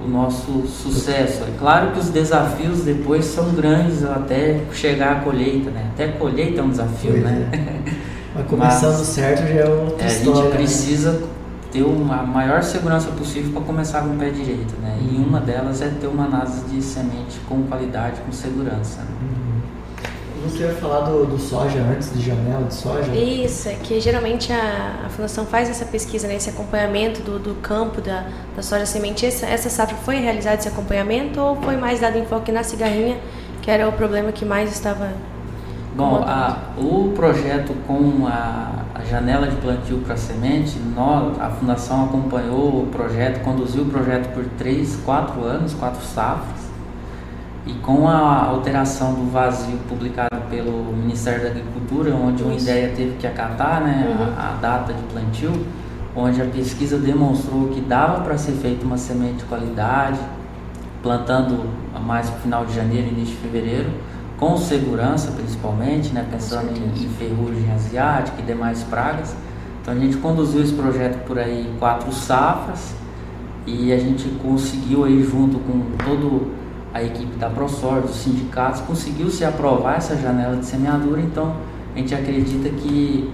[0.05, 1.43] o nosso sucesso.
[1.43, 5.89] É claro que os desafios depois são grandes até chegar à colheita, né?
[5.93, 7.49] Até colheita é um desafio, pois né?
[7.51, 8.15] É.
[8.35, 10.39] Mas começando Mas, certo já é outra é, história.
[10.39, 10.57] A gente né?
[10.57, 11.27] precisa né?
[11.71, 14.97] ter uma maior segurança possível para começar com o pé direito, né?
[15.01, 19.01] E uma delas é ter uma análise de semente com qualidade, com segurança.
[19.01, 19.44] Né?
[20.45, 23.11] Você ia falar do, do, soja antes, de janela de soja?
[23.15, 27.55] Isso, é que geralmente a, a Fundação faz essa pesquisa, né, esse acompanhamento do, do
[27.55, 29.25] campo da, da soja semente.
[29.25, 33.17] Essa, essa safra foi realizado esse acompanhamento ou foi mais dado enfoque na cigarrinha,
[33.61, 35.09] que era o problema que mais estava.
[35.95, 42.05] Bom, a, o projeto com a, a janela de plantio para semente, nós, a Fundação
[42.05, 46.64] acompanhou o projeto, conduziu o projeto por três, quatro anos, quatro safras.
[47.65, 53.17] E com a alteração do vazio publicado pelo Ministério da Agricultura, onde o IDEA teve
[53.17, 54.33] que acatar né, uhum.
[54.37, 55.65] a, a, data de plantio,
[56.15, 60.19] onde a pesquisa demonstrou que dava para ser feita uma semente de qualidade,
[61.01, 61.67] plantando
[62.05, 63.89] mais no final de janeiro, início de fevereiro,
[64.37, 69.35] com segurança principalmente, né, pensando em, em ferrugem asiática e demais pragas.
[69.81, 72.93] Então a gente conduziu esse projeto por aí quatro safras
[73.65, 76.54] e a gente conseguiu aí junto com todo
[76.95, 81.53] a equipe da ProSoja, os sindicatos, conseguiu se aprovar essa janela de semeadura, então
[81.93, 83.29] a gente acredita que,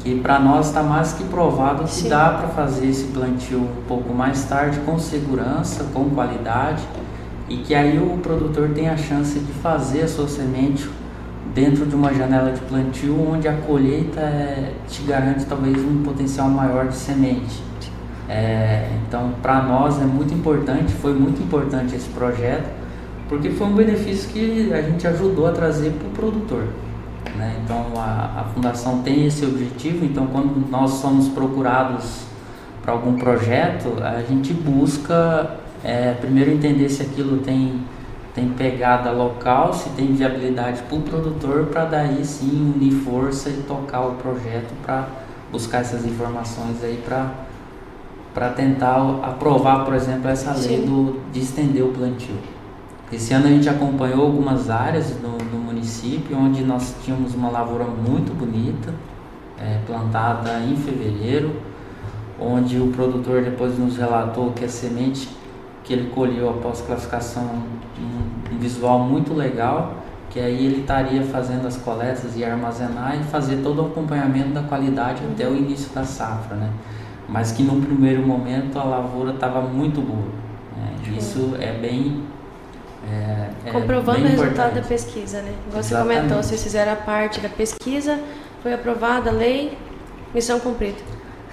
[0.00, 2.08] que para nós está mais que provado que Sim.
[2.08, 6.82] dá para fazer esse plantio um pouco mais tarde, com segurança, com qualidade,
[7.48, 10.90] e que aí o produtor tem a chance de fazer a sua semente
[11.54, 16.48] dentro de uma janela de plantio onde a colheita é, te garante talvez um potencial
[16.48, 17.62] maior de semente.
[18.28, 22.68] É, então, para nós é muito importante, foi muito importante esse projeto,
[23.28, 26.64] porque foi um benefício que a gente ajudou a trazer para o produtor.
[27.36, 27.56] Né?
[27.64, 30.04] Então, a, a fundação tem esse objetivo.
[30.04, 32.24] Então, quando nós somos procurados
[32.82, 37.82] para algum projeto, a gente busca é, primeiro entender se aquilo tem
[38.34, 43.62] tem pegada local, se tem viabilidade para o produtor, para daí sim unir força e
[43.62, 45.06] tocar o projeto para
[45.52, 47.30] buscar essas informações aí para
[48.34, 52.34] para tentar aprovar, por exemplo, essa lei do, de estender o plantio.
[53.12, 57.84] Esse ano a gente acompanhou algumas áreas no, no município onde nós tínhamos uma lavoura
[57.84, 58.92] muito bonita,
[59.56, 61.54] é, plantada em fevereiro,
[62.40, 65.28] onde o produtor depois nos relatou que a semente
[65.84, 69.94] que ele colheu após classificação um, um visual muito legal,
[70.30, 74.62] que aí ele estaria fazendo as coletas e armazenar e fazer todo o acompanhamento da
[74.62, 76.70] qualidade até o início da safra, né?
[77.28, 80.28] Mas que no primeiro momento a lavoura estava muito boa.
[80.76, 81.16] Né?
[81.18, 82.22] Isso é bem.
[83.10, 85.52] É, é Comprovando bem o resultado da pesquisa, né?
[85.68, 88.18] Igual você comentou, vocês fizeram a parte da pesquisa,
[88.62, 89.76] foi aprovada a lei,
[90.34, 90.98] missão cumprida.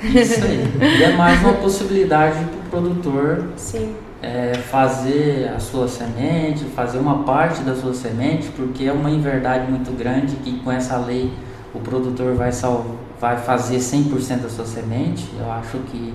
[0.01, 0.99] Isso aí.
[0.99, 3.95] e é mais uma possibilidade para o produtor Sim.
[4.21, 9.69] é, fazer a sua semente, fazer uma parte da sua semente, porque é uma inverdade
[9.69, 11.31] muito grande que com essa lei
[11.73, 12.86] o produtor vai, sal,
[13.21, 15.29] vai fazer 100% da sua semente.
[15.39, 16.13] Eu acho que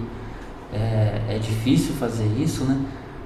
[0.75, 2.77] é, é difícil fazer isso, né?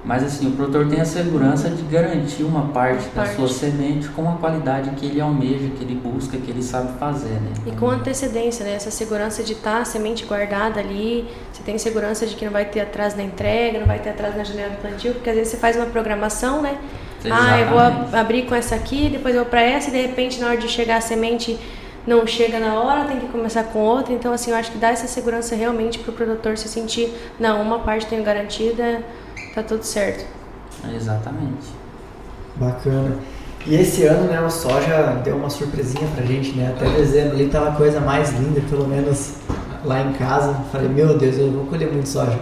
[0.03, 3.35] Mas assim, o produtor tem a segurança de garantir uma parte, Uma da parte.
[3.35, 7.29] sua semente com a qualidade que ele almeja, que ele busca, que ele sabe fazer,
[7.39, 7.51] né?
[7.67, 8.73] E com antecedência, né?
[8.73, 12.65] Essa segurança de estar a semente guardada ali, você tem segurança de que não vai
[12.65, 15.51] ter atraso na entrega, não vai ter atraso na janela do plantio, porque às vezes
[15.51, 16.77] você faz uma programação, né?
[17.29, 18.05] Ah, eu vou Exatamente.
[18.07, 20.57] ab- abrir com essa aqui, depois eu vou para essa e de repente na hora
[20.57, 21.59] de chegar a semente
[22.05, 24.13] não chega na hora, tem que começar com outra.
[24.13, 27.61] Então assim, eu acho que dá essa segurança realmente para o produtor se sentir, não,
[27.61, 29.03] uma parte tenho garantida,
[29.53, 30.25] tá tudo certo.
[30.95, 31.67] Exatamente.
[32.55, 33.17] Bacana.
[33.65, 36.73] E esse ano, né, o soja deu uma surpresinha pra gente, né?
[36.75, 39.35] Até dezembro ali tava a coisa mais linda, pelo menos
[39.85, 40.55] lá em casa.
[40.71, 42.39] Falei, meu Deus, eu vou colher muito soja.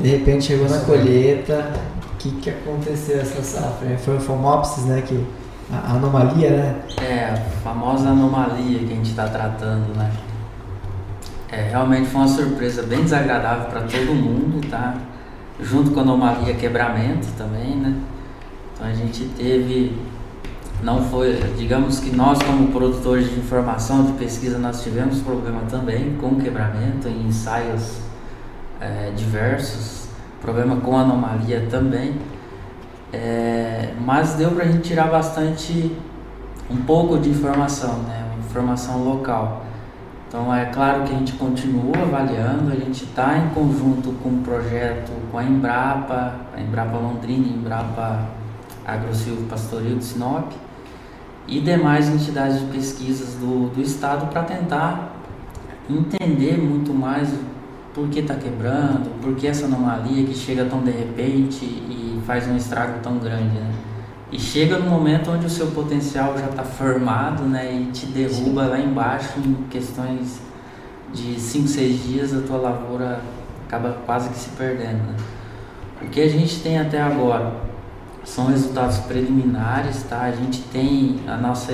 [0.00, 1.72] De repente chegou na colheita,
[2.12, 3.98] o que, que aconteceu essa safra?
[3.98, 5.02] Foi o Fomopsis, né?
[5.04, 5.24] Que,
[5.72, 6.76] a anomalia, né?
[7.00, 10.10] É, a famosa anomalia que a gente está tratando, né?
[11.50, 14.94] É, realmente foi uma surpresa bem desagradável para todo mundo, tá?
[15.60, 17.94] Junto com a anomalia quebramento também, né?
[18.74, 19.96] Então a gente teve,
[20.82, 26.16] não foi, digamos que nós como produtores de informação, de pesquisa, nós tivemos problema também
[26.16, 28.00] com quebramento em ensaios
[28.80, 30.08] é, diversos,
[30.40, 32.14] problema com anomalia também.
[33.14, 35.90] É, mas deu para a gente tirar bastante,
[36.70, 38.24] um pouco de informação, né?
[38.38, 39.64] Informação local.
[40.28, 44.38] Então é claro que a gente continua avaliando, a gente está em conjunto com o
[44.38, 48.20] projeto com a Embrapa, a Embrapa Londrina, a Embrapa
[48.84, 50.52] Agrosilvo Pastoril de Sinop
[51.46, 55.12] e demais entidades de pesquisas do, do estado para tentar
[55.88, 57.32] entender muito mais
[57.94, 62.46] por que está quebrando, por que essa anomalia que chega tão de repente e faz
[62.46, 63.72] um estrago tão grande, né?
[64.32, 67.72] E chega no momento onde o seu potencial já está formado, né?
[67.72, 70.40] E te derruba lá embaixo em questões
[71.12, 73.20] de 5, 6 dias a tua lavoura
[73.66, 75.16] acaba quase que se perdendo, né?
[76.02, 77.52] O que a gente tem até agora
[78.24, 80.22] são resultados preliminares, tá?
[80.22, 81.72] A gente tem a nossa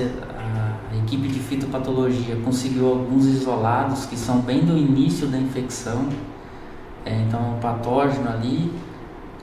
[0.91, 6.09] a equipe de fitopatologia conseguiu alguns isolados que são bem do início da infecção.
[7.05, 8.71] É, então, o patógeno ali,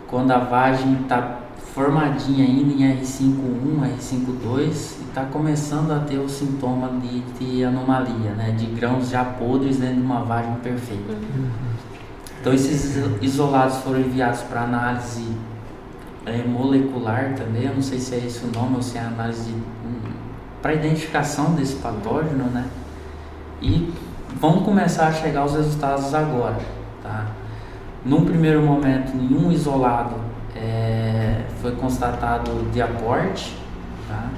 [0.08, 1.40] quando a vagem está
[1.74, 8.32] formadinha ainda em R5.1, R5.2 e está começando a ter o sintoma de, de anomalia,
[8.32, 8.50] né?
[8.52, 11.14] De grãos já podres dentro de uma vagem perfeita.
[12.40, 15.28] Então, esses isolados foram enviados para análise
[16.24, 19.54] é, molecular também, eu não sei se é esse o nome ou se é análise
[20.60, 22.66] para identificação desse patógeno, né?
[23.60, 23.92] E
[24.40, 26.58] vão começar a chegar os resultados agora,
[27.02, 27.26] tá?
[28.04, 30.14] Num primeiro momento, nenhum isolado
[30.54, 33.56] é, foi constatado de aporte,
[34.08, 34.28] tá?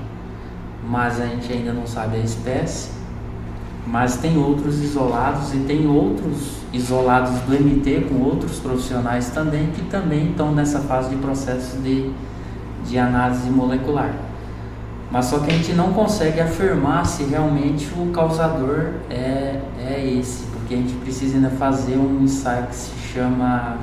[0.89, 2.91] Mas a gente ainda não sabe a espécie.
[3.87, 9.83] Mas tem outros isolados e tem outros isolados do MT com outros profissionais também que
[9.83, 12.11] também estão nessa fase de processo de,
[12.85, 14.15] de análise molecular.
[15.11, 20.45] Mas só que a gente não consegue afirmar se realmente o causador é, é esse,
[20.71, 23.77] porque a gente precisa ainda fazer um ensaio que se chama.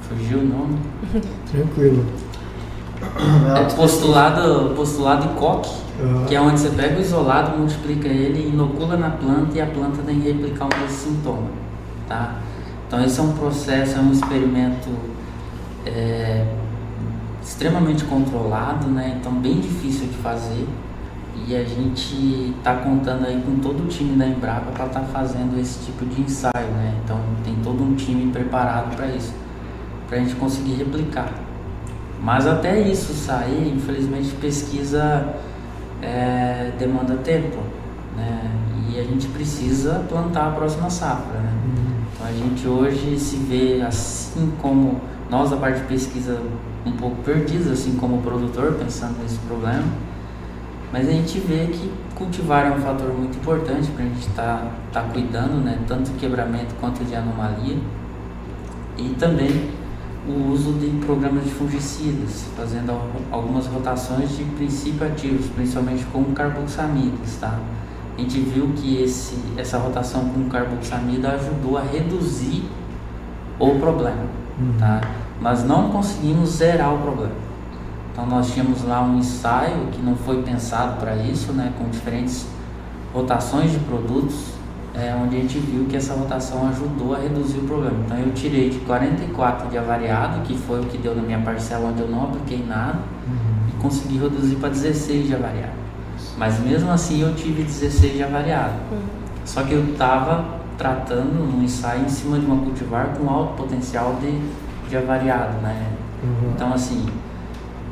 [0.00, 0.78] Fugiu o nome?
[1.50, 2.06] Tranquilo.
[3.56, 6.24] É postulado, postulado Koch, Uhum.
[6.24, 10.00] que é onde você pega o isolado, multiplica ele, inocula na planta e a planta
[10.02, 11.48] tem que replicar um desse sintoma,
[12.08, 12.36] tá?
[12.86, 14.88] Então esse é um processo, é um experimento
[15.84, 16.46] é,
[17.42, 19.18] extremamente controlado, né?
[19.20, 20.66] Então bem difícil de fazer
[21.46, 25.58] e a gente está contando aí com todo o time da Embrapa para estar fazendo
[25.60, 26.94] esse tipo de ensaio, né?
[27.04, 29.34] Então tem todo um time preparado para isso,
[30.08, 31.32] para a gente conseguir replicar.
[32.22, 35.34] Mas até isso sair, infelizmente pesquisa
[36.02, 37.58] é, demanda tempo,
[38.16, 38.50] né?
[38.90, 41.52] E a gente precisa plantar a próxima safra, né?
[42.14, 46.40] Então a gente hoje se vê assim como nós da parte de pesquisa
[46.84, 49.84] um pouco perdidos, assim como o produtor pensando nesse problema,
[50.92, 54.72] mas a gente vê que cultivar é um fator muito importante para a gente estar
[54.92, 55.78] tá, tá cuidando, né?
[55.86, 57.76] Tanto de quebramento quanto de anomalia
[58.98, 59.70] e também
[60.28, 66.24] o uso de programas de fungicidas, fazendo al- algumas rotações de princípio ativos, principalmente com
[66.34, 67.58] carboxamidas, tá?
[68.16, 72.64] A gente viu que esse, essa rotação com carboxamida ajudou a reduzir
[73.58, 74.26] o problema,
[74.78, 75.00] tá?
[75.40, 77.32] Mas não conseguimos zerar o problema.
[78.12, 81.72] Então nós tínhamos lá um ensaio que não foi pensado para isso, né?
[81.78, 82.46] Com diferentes
[83.12, 84.52] rotações de produtos,
[84.94, 87.96] é, onde a gente viu que essa rotação ajudou a reduzir o problema.
[88.04, 91.88] Então eu tirei de 44 de avariado, que foi o que deu na minha parcela
[91.90, 93.68] onde eu não apliquei nada, uhum.
[93.68, 95.80] e consegui reduzir para 16 de avariado.
[96.36, 98.74] Mas mesmo assim eu tive 16 de avariado.
[98.90, 98.98] Uhum.
[99.44, 104.16] Só que eu estava tratando um ensaio em cima de uma cultivar com alto potencial
[104.20, 104.40] de,
[104.88, 105.86] de avariado, né?
[106.22, 106.52] Uhum.
[106.54, 107.06] Então assim,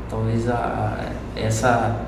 [0.09, 2.05] talvez a, essa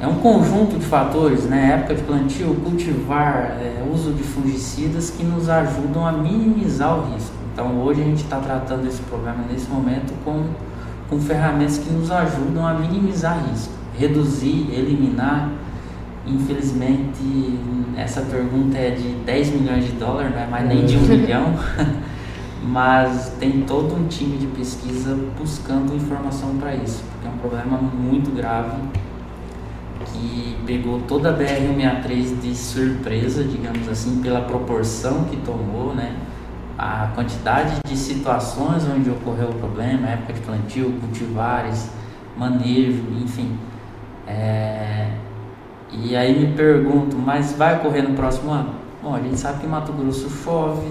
[0.00, 1.74] é um conjunto de fatores, né?
[1.74, 7.34] Época de plantio, cultivar, é, uso de fungicidas que nos ajudam a minimizar o risco.
[7.52, 10.44] Então hoje a gente está tratando esse problema nesse momento com,
[11.08, 15.50] com ferramentas que nos ajudam a minimizar risco, reduzir, eliminar.
[16.26, 17.58] Infelizmente
[17.96, 21.54] essa pergunta é de 10 milhões de dólares, não é mais nem de um milhão,
[22.62, 27.76] mas tem todo um time de pesquisa buscando informação para isso, porque é um problema
[27.78, 28.76] muito grave
[30.04, 36.16] que pegou toda a BR-163 de surpresa, digamos assim, pela proporção que tomou, né?
[36.78, 41.90] A quantidade de situações onde ocorreu o problema, época de plantio, cultivares,
[42.36, 43.56] manejo, enfim.
[44.26, 45.10] É...
[45.90, 48.70] E aí me pergunto, mas vai ocorrer no próximo ano?
[49.02, 50.86] Bom, a gente sabe que Mato Grosso chove,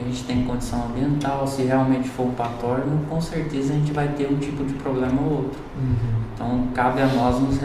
[0.00, 4.08] a gente tem condição ambiental, se realmente for um patógeno, com certeza a gente vai
[4.08, 5.60] ter um tipo de problema ou outro.
[5.76, 6.20] Uhum.
[6.34, 7.58] Então cabe a nós nos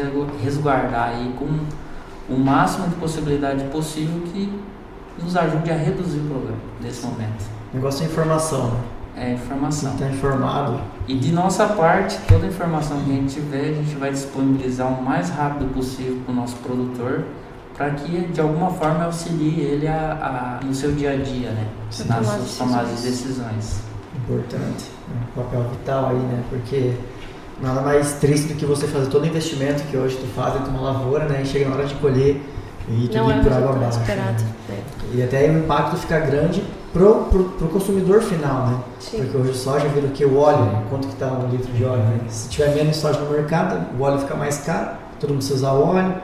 [0.44, 1.46] resguardar aí com
[2.34, 4.52] o máximo de possibilidade possível que
[5.22, 7.46] nos ajude a reduzir o problema nesse momento.
[7.74, 8.80] Negócio é informação, né?
[9.18, 9.94] É informação.
[9.94, 10.82] Está informado.
[11.08, 14.88] E de nossa parte, toda a informação que a gente tiver, a gente vai disponibilizar
[14.88, 17.24] o mais rápido possível para o nosso produtor
[17.78, 21.68] para que de alguma forma auxilie ele a, a, no seu dia a dia, né?
[22.08, 23.82] Nas suas tomadas de decisões.
[24.16, 26.44] Importante, um papel vital aí, né?
[26.50, 26.94] Porque
[27.62, 30.72] nada mais triste do que você fazer todo o investimento que hoje tu faz dentro
[30.72, 31.42] de uma lavoura, né?
[31.44, 32.42] E chega na hora de colher
[32.88, 34.00] e tudo ir por água abaixo.
[34.00, 34.38] Né?
[34.70, 34.84] É.
[35.14, 36.64] E até o impacto fica grande
[36.94, 38.80] pro, pro, pro consumidor final, né?
[39.00, 39.18] Sim.
[39.18, 40.24] Porque hoje o soja vira o que?
[40.24, 42.22] O óleo, quanto que tá um litro de óleo, né?
[42.30, 45.74] Se tiver menos soja no mercado, o óleo fica mais caro, todo mundo precisa usar
[45.74, 46.16] óleo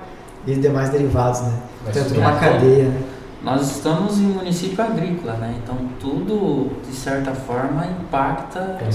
[0.45, 1.53] e demais derivados, né?
[1.87, 3.01] Então é tudo uma cadeia, né?
[3.43, 5.55] Nós estamos em município agrícola, né?
[5.63, 8.91] Então tudo de certa forma impacta no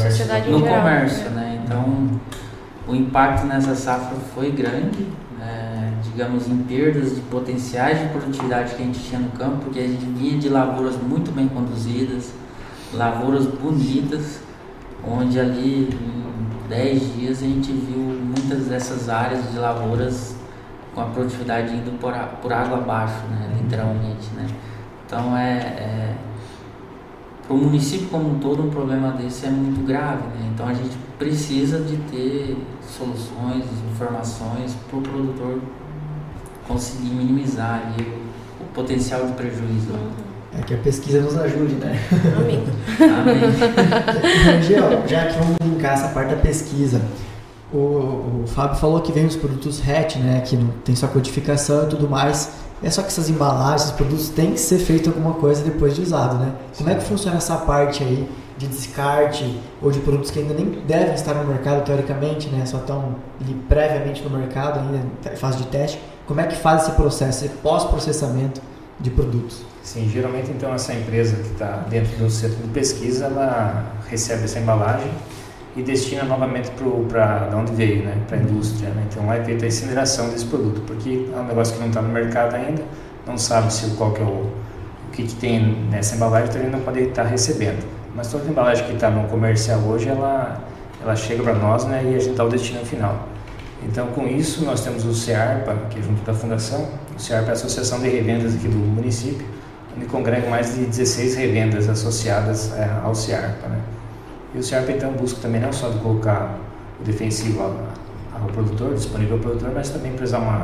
[0.59, 1.41] geral, comércio, né?
[1.41, 1.63] né?
[1.65, 2.09] Então
[2.87, 5.07] o impacto nessa safra foi grande,
[5.41, 9.81] é, digamos em perdas de potenciais de produtividade que a gente tinha no campo, porque
[9.81, 12.33] a gente vinha de lavouras muito bem conduzidas,
[12.95, 14.39] lavouras bonitas,
[15.05, 20.37] onde ali em 10 dias a gente viu muitas dessas áreas de lavouras
[20.97, 24.47] com a produtividade indo por, a, por água abaixo, né, literalmente, né.
[25.05, 26.15] Então é, é
[27.47, 30.51] para o município como um todo um problema desse é muito grave, né.
[30.55, 35.61] Então a gente precisa de ter soluções, informações para o produtor
[36.67, 39.93] conseguir minimizar ali o, o potencial de prejuízo.
[40.59, 42.01] É que a pesquisa nos ajude, né?
[42.39, 42.65] Amém.
[43.21, 43.41] Amém.
[45.07, 47.03] já que vamos linkar essa parte da pesquisa,
[47.77, 51.85] o, o Fábio falou que vem os produtos hatch, né, que não tem sua codificação
[51.85, 52.51] e tudo mais.
[52.83, 56.03] É só que essas embalagens, esses produtos têm que ser feito alguma coisa depois de
[56.03, 56.53] usado, né?
[56.77, 60.67] Como é que funciona essa parte aí de descarte ou de produtos que ainda nem
[60.87, 62.67] devem estar no mercado teoricamente, né?
[62.67, 65.99] Só estão ali, previamente no mercado, ainda em fase de teste.
[66.27, 68.61] Como é que faz esse processo, esse pós-processamento
[69.01, 69.63] de produtos?
[69.83, 74.59] Sim, geralmente então essa empresa que está dentro do centro de pesquisa, ela recebe essa
[74.59, 75.11] embalagem
[75.77, 78.89] e destina novamente para onde veio, né, para a indústria.
[78.91, 79.05] Né?
[79.11, 82.09] Então vai ter a incineração desse produto, porque é um negócio que não está no
[82.09, 82.83] mercado ainda,
[83.27, 85.61] não sabe se qual que é o, o que, que tem
[85.91, 87.85] nessa embalagem, então ele não pode estar recebendo.
[88.15, 90.63] Mas toda embalagem que está no comercial hoje, ela,
[91.03, 93.29] ela chega para nós né, e a gente dá o destino final.
[93.83, 96.89] Então, com isso, nós temos o CEARPA, que é junto da Fundação.
[97.15, 99.47] O CEARPA é a Associação de Revendas aqui do município,
[99.95, 103.69] onde congrega mais de 16 revendas associadas é, ao CEARPA.
[103.69, 103.79] Né?
[104.57, 106.59] E o SERP então busca também não só de colocar
[106.99, 107.77] o defensivo ao,
[108.41, 110.57] ao produtor, disponível ao produtor, mas também prestar uma,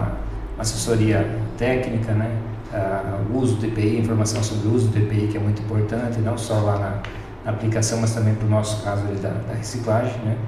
[0.55, 1.29] uma assessoria
[1.59, 2.35] técnica, né?
[2.73, 6.39] Uh, uso do EPI, informação sobre o uso do EPI, que é muito importante, não
[6.39, 7.03] só lá na,
[7.45, 10.19] na aplicação, mas também para o nosso caso da, da, reciclagem.
[10.25, 10.39] Né?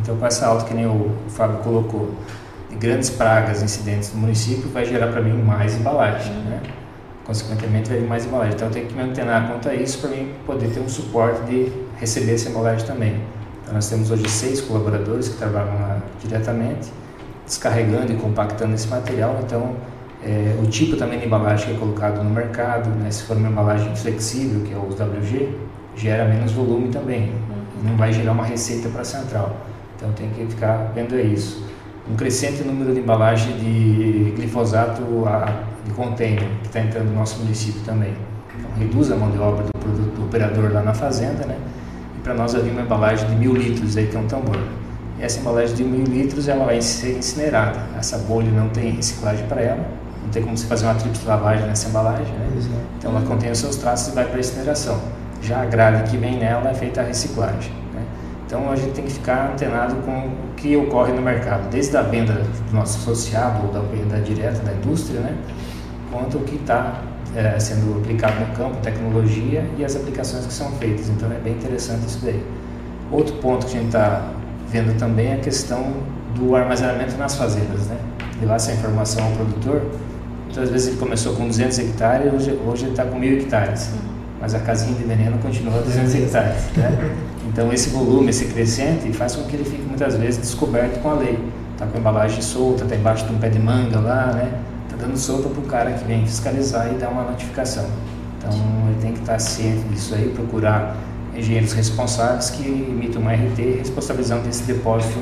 [0.00, 2.14] Então, com essa alta que nem o, o Fábio colocou,
[2.70, 6.32] de grandes pragas, incidentes no município, vai gerar para mim mais embalagem.
[6.32, 6.62] Né?
[7.26, 8.54] Consequentemente, vai vir mais embalagem.
[8.54, 11.42] Então, eu tenho que me antenar quanto a isso para mim poder ter um suporte
[11.42, 13.20] de receber essa embalagem também.
[13.62, 16.92] Então, nós temos hoje seis colaboradores que trabalham lá diretamente,
[17.46, 19.40] descarregando e compactando esse material.
[19.44, 19.76] Então,
[20.24, 23.48] é, o tipo também de embalagem que é colocado no mercado, né, se for uma
[23.48, 25.56] embalagem flexível, que é o WG,
[25.96, 27.30] gera menos volume também.
[27.30, 27.90] Uhum.
[27.90, 29.56] Não vai gerar uma receita para a central.
[29.96, 31.64] Então, tem que ficar vendo isso.
[32.10, 35.02] um crescente número de embalagem de glifosato
[35.84, 38.12] de container que está entrando no nosso município também.
[38.58, 41.56] Então, reduz a mão de obra do, produto, do operador lá na fazenda, né?
[42.22, 44.58] Para nós ali uma embalagem de mil litros aí que é um tambor.
[45.18, 47.80] E essa embalagem de mil litros ela vai ser incinerada.
[47.98, 49.84] Essa bolha não tem reciclagem para ela,
[50.22, 52.48] não tem como você fazer uma tripla lavagem nessa embalagem, né?
[52.98, 55.00] Então ela contém os seus traços e vai para a incineração.
[55.42, 57.72] Já a grade que vem nela é feita a reciclagem.
[57.92, 58.02] Né?
[58.46, 62.02] Então a gente tem que ficar antenado com o que ocorre no mercado, desde a
[62.02, 65.36] venda do nosso associado ou da venda direta da indústria, né?
[66.12, 67.02] quanto o que está
[67.34, 71.08] é, sendo aplicado no campo, tecnologia e as aplicações que são feitas.
[71.08, 72.42] Então é bem interessante isso daí.
[73.10, 74.30] Outro ponto que a gente está
[74.68, 75.92] vendo também é a questão
[76.34, 77.96] do armazenamento nas fazendas, né?
[78.40, 79.82] Levar essa informação ao produtor.
[80.46, 83.88] Muitas vezes ele começou com 200 hectares, hoje, hoje ele está com 1.000 hectares.
[83.88, 84.12] Uhum.
[84.40, 86.62] Mas a casinha de veneno continua 200 hectares.
[86.76, 87.16] Né?
[87.44, 91.14] Então esse volume, esse crescente, faz com que ele fique muitas vezes descoberto com a
[91.14, 91.38] lei.
[91.72, 94.50] Está com a embalagem solta, está embaixo de um pé de manga lá, né?
[95.02, 97.84] Dando solta para o cara que vem fiscalizar e dar uma notificação.
[98.38, 98.52] Então
[98.88, 100.96] ele tem que estar ciente disso aí, procurar
[101.34, 105.18] engenheiros responsáveis que emitam uma RT responsabilizando esse depósito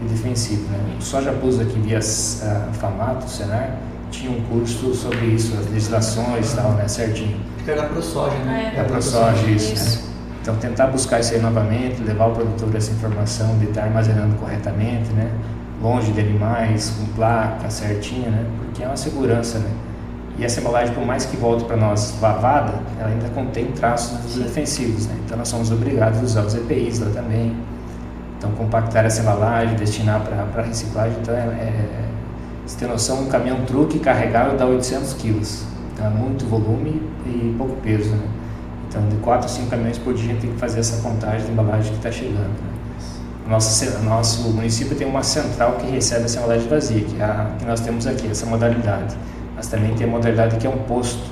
[0.00, 0.62] de defensivo.
[0.70, 0.96] Né?
[0.98, 3.76] O Soja Plus aqui via a FAMATO, o Senar,
[4.10, 7.38] tinha um curso sobre isso, as legislações e tal, né, certinho.
[7.58, 8.72] Fica na ProSoja, né?
[8.74, 9.74] É, a ProSoja, isso.
[9.74, 9.98] isso.
[9.98, 10.08] Né?
[10.40, 15.10] Então tentar buscar isso aí novamente, levar o produtor essa informação de estar armazenando corretamente,
[15.12, 15.30] né?
[15.82, 18.46] Longe de animais, com placa certinha, né?
[18.58, 19.70] Porque é uma segurança, né?
[20.38, 25.06] E essa embalagem, por mais que volte para nós lavada, ela ainda contém traços defensivos,
[25.06, 25.16] né?
[25.24, 27.56] Então nós somos obrigados a usar os EPIs lá também.
[28.36, 32.08] Então compactar essa embalagem, destinar para reciclagem, então é, é,
[32.64, 35.64] você tem noção, um caminhão truque carregado dá 800 quilos.
[35.92, 38.28] Então é muito volume e pouco peso, né?
[38.88, 41.90] Então de 4 a 5 caminhões por dia tem que fazer essa contagem de embalagem
[41.90, 42.67] que está chegando, né?
[43.48, 47.64] Nosso, nosso município tem uma central que recebe essa embalagem vazia, que é a que
[47.64, 49.16] nós temos aqui, essa modalidade.
[49.56, 51.30] Mas também tem a modalidade que é um posto,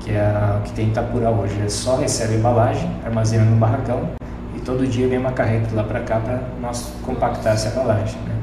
[0.00, 1.54] que é a que tem em Itapura hoje.
[1.54, 4.10] Ele só recebe embalagem, armazena no barracão
[4.54, 8.20] e todo dia vem uma carreta lá para cá para nós compactar essa embalagem.
[8.20, 8.36] Né?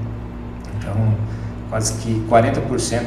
[0.80, 0.95] Então,
[1.69, 3.03] quase que 40%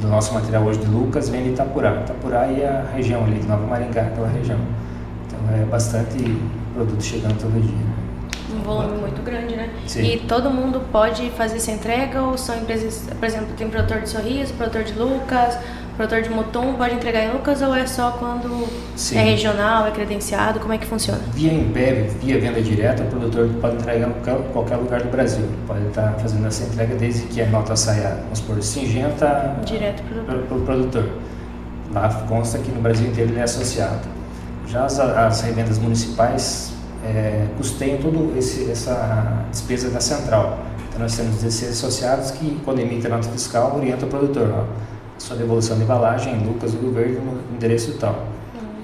[0.00, 2.00] do nosso material hoje de Lucas vem de Itapurá.
[2.00, 4.58] Itapurá e a região ali, de Nova Maringá, aquela região.
[5.26, 6.16] Então é bastante
[6.74, 7.99] produto chegando todo dia.
[8.60, 9.70] Um volume muito grande, né?
[9.86, 10.02] Sim.
[10.02, 14.08] E todo mundo pode fazer essa entrega ou são empresas, por exemplo, tem produtor de
[14.08, 15.58] Sorriso, produtor de Lucas,
[15.96, 19.18] produtor de Mutum, pode entregar em Lucas ou é só quando Sim.
[19.18, 20.58] é regional, é credenciado?
[20.58, 21.20] Como é que funciona?
[21.34, 24.12] Via Impev, via venda direta, o produtor pode entregar em
[24.52, 25.44] qualquer, lugar do Brasil.
[25.66, 30.56] Pode estar fazendo essa entrega desde que a nota saia, vamos supor, singenta direto para
[30.56, 31.06] o produtor.
[31.92, 34.08] Lá consta que no Brasil inteiro ele é associado.
[34.66, 36.72] Já as, as revendas municipais
[37.10, 40.58] é, custeiam toda essa despesa da central.
[40.88, 44.50] Então nós temos 16 associados que, quando emitem nota fiscal, orientam o produtor.
[44.52, 44.64] Ó,
[45.18, 48.26] sua devolução de embalagem em Lucas do Governo no endereço tal.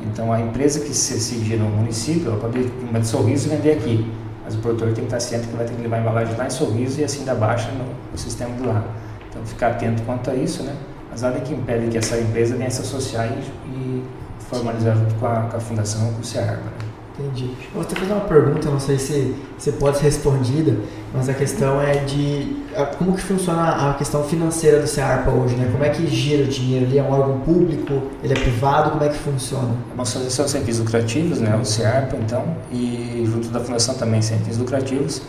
[0.05, 4.11] Então a empresa que se seguir no município, ela pode ir de sorriso vender aqui.
[4.45, 6.47] Mas o produtor tem que estar ciente que vai ter que levar a embalagem lá
[6.47, 8.85] em sorriso e assim da baixa no, no sistema do lá.
[9.29, 10.77] Então ficar atento quanto a isso, né?
[11.11, 14.05] Mas nada que impede que essa empresa venha se associar e, e
[14.39, 16.63] formalizar junto com a, com a fundação com o CEARBA.
[16.63, 16.86] Né?
[17.19, 17.45] Entendi.
[17.75, 20.77] Eu vou te fazer uma pergunta, não sei se, se pode ser respondida,
[21.15, 22.63] mas a questão é de
[22.99, 25.67] como que funciona a questão financeira do CEARPA hoje, né?
[25.73, 26.85] Como é que gira o dinheiro?
[26.85, 28.03] Ele é um órgão público?
[28.23, 28.91] Ele é privado?
[28.91, 29.75] Como é que funciona?
[29.95, 31.57] Uma associação sem fins lucrativos, né?
[31.57, 35.23] O CEARPA, então, e junto da fundação também sem fins lucrativos.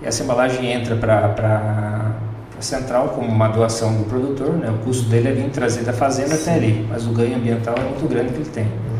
[0.00, 2.14] E essa embalagem entra para
[2.58, 4.70] a central como uma doação do produtor, né?
[4.70, 6.42] O custo dele é vir trazer da fazenda Sim.
[6.42, 8.93] até ali, mas o ganho ambiental é muito grande que ele tem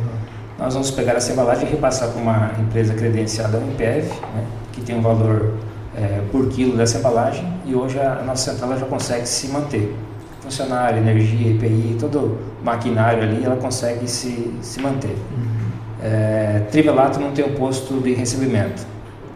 [0.58, 4.96] nós vamos pegar essa embalagem e repassar para uma empresa credenciada UNPF, né, que tem
[4.96, 5.54] um valor
[5.96, 9.94] é, por quilo dessa embalagem e hoje a, nossa central já consegue se manter.
[10.40, 12.18] Funcionário, energia, EPI, todo
[12.60, 15.10] o maquinário ali, ela consegue se, se manter.
[15.10, 15.64] Uhum.
[16.02, 18.86] É, trivelato não tem um posto de recebimento.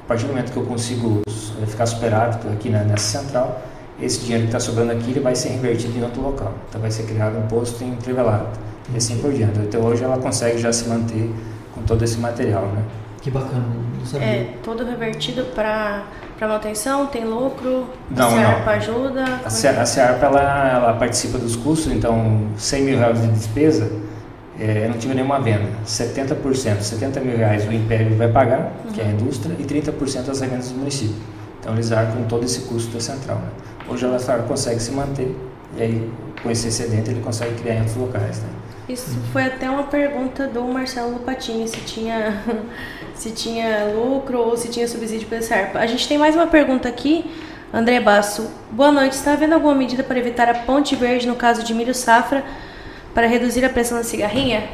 [0.05, 1.23] A partir do momento que eu consigo
[1.63, 3.63] é, ficar superado aqui na, nessa central,
[4.01, 6.53] esse dinheiro que está sobrando aqui ele vai ser revertido em outro local.
[6.69, 9.59] Então vai ser criado um posto em Trivelato e assim por diante.
[9.61, 11.31] Então hoje ela consegue já se manter
[11.75, 12.83] com todo esse material, né?
[13.21, 13.65] Que bacana,
[13.99, 14.27] não sabia.
[14.27, 16.05] É, todo revertido para
[16.39, 18.73] para manutenção, tem lucro, não, a CEARPA não.
[18.73, 19.25] ajuda?
[19.45, 23.91] A, Ce, a CEARPA ela, ela participa dos custos, então 100 mil reais de despesa,
[24.57, 25.69] é, não tive nenhuma venda.
[25.85, 28.93] 70%, 70 mil reais o Império vai pagar, uhum.
[28.93, 31.17] que é a indústria, e 30% as revendas do município.
[31.59, 33.39] Então eles arcam todo esse custo da central.
[33.39, 33.49] Né?
[33.89, 35.37] Hoje ela consegue se manter,
[35.77, 38.39] e aí com esse excedente ele consegue criar em outros locais.
[38.39, 38.49] Né?
[38.89, 42.43] Isso foi até uma pergunta do Marcelo Lupatini, se tinha,
[43.15, 45.79] se tinha lucro ou se tinha subsídio pela SERPA.
[45.79, 47.31] A gente tem mais uma pergunta aqui.
[47.71, 49.13] André Basso, boa noite.
[49.13, 52.43] Está havendo alguma medida para evitar a ponte verde no caso de milho safra
[53.13, 54.67] para reduzir a pressão da cigarrinha?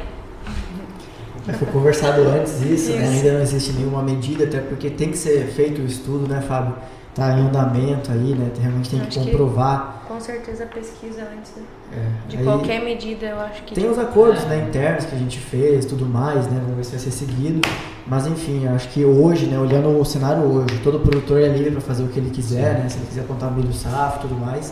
[1.59, 3.03] Foi conversado antes isso, né?
[3.03, 3.11] Isso.
[3.11, 6.75] ainda não existe nenhuma medida, até porque tem que ser feito o estudo, né, Fábio?
[7.15, 8.51] Tá em andamento aí, né?
[8.59, 10.03] Realmente tem que Acho que- comprovar.
[10.05, 11.63] Com certeza a pesquisa antes né?
[11.93, 12.29] é.
[12.29, 13.73] de Aí qualquer medida, eu acho que.
[13.73, 16.59] Tem os acordos né, internos que a gente fez, tudo mais, né?
[16.61, 17.61] Vamos ver se vai ser seguido.
[18.05, 21.71] Mas enfim, eu acho que hoje, né, olhando o cenário hoje, todo produtor é livre
[21.71, 22.89] para fazer o que ele quiser, né?
[22.89, 24.71] Se ele quiser plantar milho safra e tudo mais.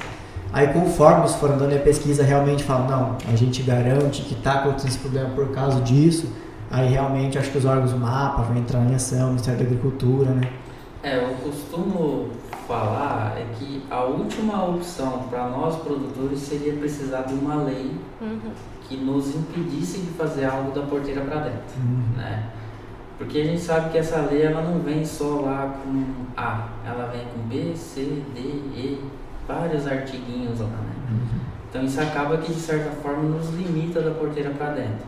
[0.52, 4.36] Aí conforme isso for andando e a pesquisa realmente fala, não, a gente garante que
[4.36, 6.28] está acontecendo esse problema por causa disso,
[6.70, 9.66] aí realmente acho que os órgãos do mapa vão entrar em ação, o Ministério da
[9.66, 10.48] Agricultura, né?
[11.04, 12.30] É, eu costumo
[12.66, 17.91] falar é que a última opção para nós produtores seria precisar de uma lei
[18.22, 18.39] Uhum.
[18.88, 22.16] que nos impedisse de fazer algo da porteira para dentro, Uhum.
[22.18, 22.49] né?
[23.18, 26.04] Porque a gente sabe que essa lei ela não vem só lá com
[26.38, 29.01] A, ela vem com B, C, D, E,
[29.47, 30.95] vários artiguinhos lá, né?
[31.10, 31.39] Uhum.
[31.70, 35.06] Então isso acaba que de certa forma nos limita da porteira para dentro.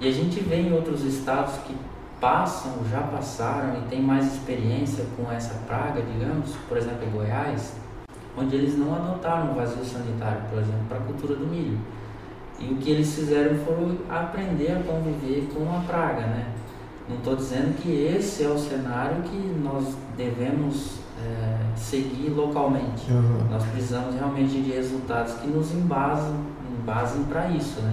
[0.00, 1.74] E a gente vê em outros estados que
[2.20, 7.74] passam, já passaram e têm mais experiência com essa praga, digamos, por exemplo, em Goiás,
[8.36, 11.78] onde eles não adotaram vazio sanitário, por exemplo, para a cultura do milho.
[12.58, 16.46] E o que eles fizeram foi aprender a conviver com a praga, né?
[17.08, 23.10] Não estou dizendo que esse é o cenário que nós devemos eh, seguir localmente.
[23.10, 23.46] Uhum.
[23.50, 26.34] Nós precisamos realmente de resultados que nos embasem,
[26.78, 27.92] embasem para isso, né?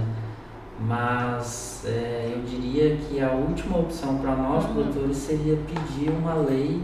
[0.80, 4.74] Mas é, eu diria que a última opção para nós Uhum.
[4.74, 6.82] produtores seria pedir uma lei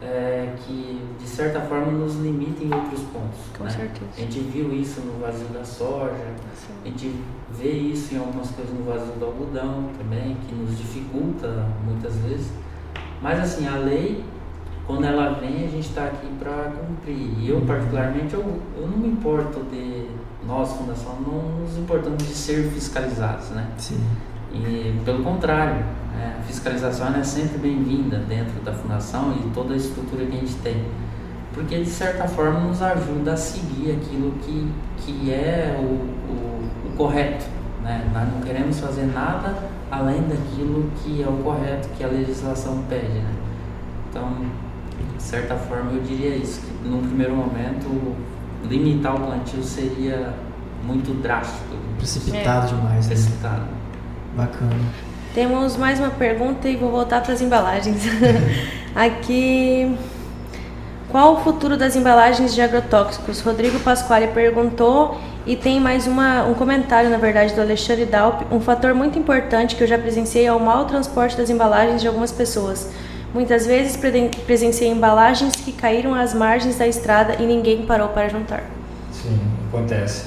[0.00, 3.38] é, que de certa forma nos limite em outros pontos.
[3.56, 3.70] Com né?
[3.70, 4.10] certeza.
[4.16, 6.72] A gente viu isso no vazio da soja, a Sim.
[6.84, 7.14] gente
[7.50, 12.50] vê isso em algumas coisas no vazio do algodão também, que nos dificulta muitas vezes.
[13.20, 14.24] Mas assim, a lei,
[14.86, 17.38] quando ela vem, a gente está aqui para cumprir.
[17.38, 18.40] E eu, particularmente, eu,
[18.76, 20.08] eu não me importo de.
[20.46, 23.66] Nós, Fundação, não nos importamos de ser fiscalizados, né?
[23.78, 24.00] Sim.
[24.52, 29.72] E pelo contrário, né, a fiscalização ela é sempre bem-vinda dentro da fundação e toda
[29.72, 30.84] a estrutura que a gente tem.
[31.54, 36.96] Porque de certa forma nos ajuda a seguir aquilo que, que é o, o, o
[36.96, 37.44] correto.
[37.82, 38.08] Né?
[38.12, 39.54] Nós não queremos fazer nada
[39.90, 43.18] além daquilo que é o correto, que a legislação pede.
[43.18, 43.32] Né?
[44.08, 44.36] Então,
[45.16, 48.16] de certa forma, eu diria isso, que num primeiro momento
[48.68, 50.34] limitar o plantio seria
[50.84, 53.14] muito drástico, Precipitado demais, né?
[53.14, 53.62] precipitado.
[54.36, 54.74] Bacana.
[55.34, 58.02] Temos mais uma pergunta e vou voltar para as embalagens.
[58.94, 59.96] Aqui.
[61.10, 63.40] Qual o futuro das embalagens de agrotóxicos?
[63.40, 68.42] Rodrigo Pasquale perguntou e tem mais uma, um comentário, na verdade, do Alexandre Dalp.
[68.50, 72.08] Um fator muito importante que eu já presenciei é o mau transporte das embalagens de
[72.08, 72.90] algumas pessoas.
[73.34, 73.96] Muitas vezes
[74.46, 78.62] presenciei embalagens que caíram às margens da estrada e ninguém parou para juntar.
[79.10, 80.26] Sim, acontece.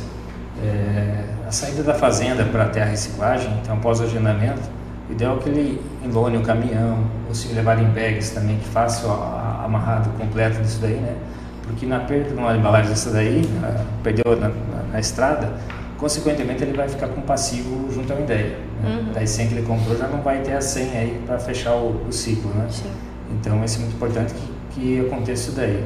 [0.64, 4.62] É, a saída da fazenda para a terra reciclagem, então após o agendamento,
[5.08, 8.68] o ideal é que ele enlone o caminhão, ou se levar em bags também, que
[8.70, 9.12] faça o
[9.64, 11.14] amarrado completo disso daí, né?
[11.64, 14.54] Porque na perda de uma embalagem dessa daí, ah, perdeu na, na-
[14.94, 15.54] na estrada,
[15.98, 18.58] consequentemente ele vai ficar com passivo junto à ideia.
[18.84, 18.90] Né?
[19.08, 19.12] Uhum.
[19.14, 22.06] Daí 100 que ele comprou já não vai ter a 100 aí para fechar o,
[22.08, 22.68] o ciclo, né?
[22.70, 22.90] Sim.
[23.32, 25.84] Então, é muito importante que, que aconteça isso daí.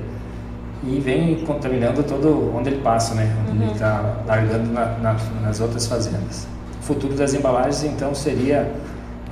[0.83, 3.33] E vem contaminando todo onde ele passa, né?
[3.49, 6.47] Onde ele está largando na- na- nas outras fazendas.
[6.81, 8.71] O futuro das embalagens, então, seria,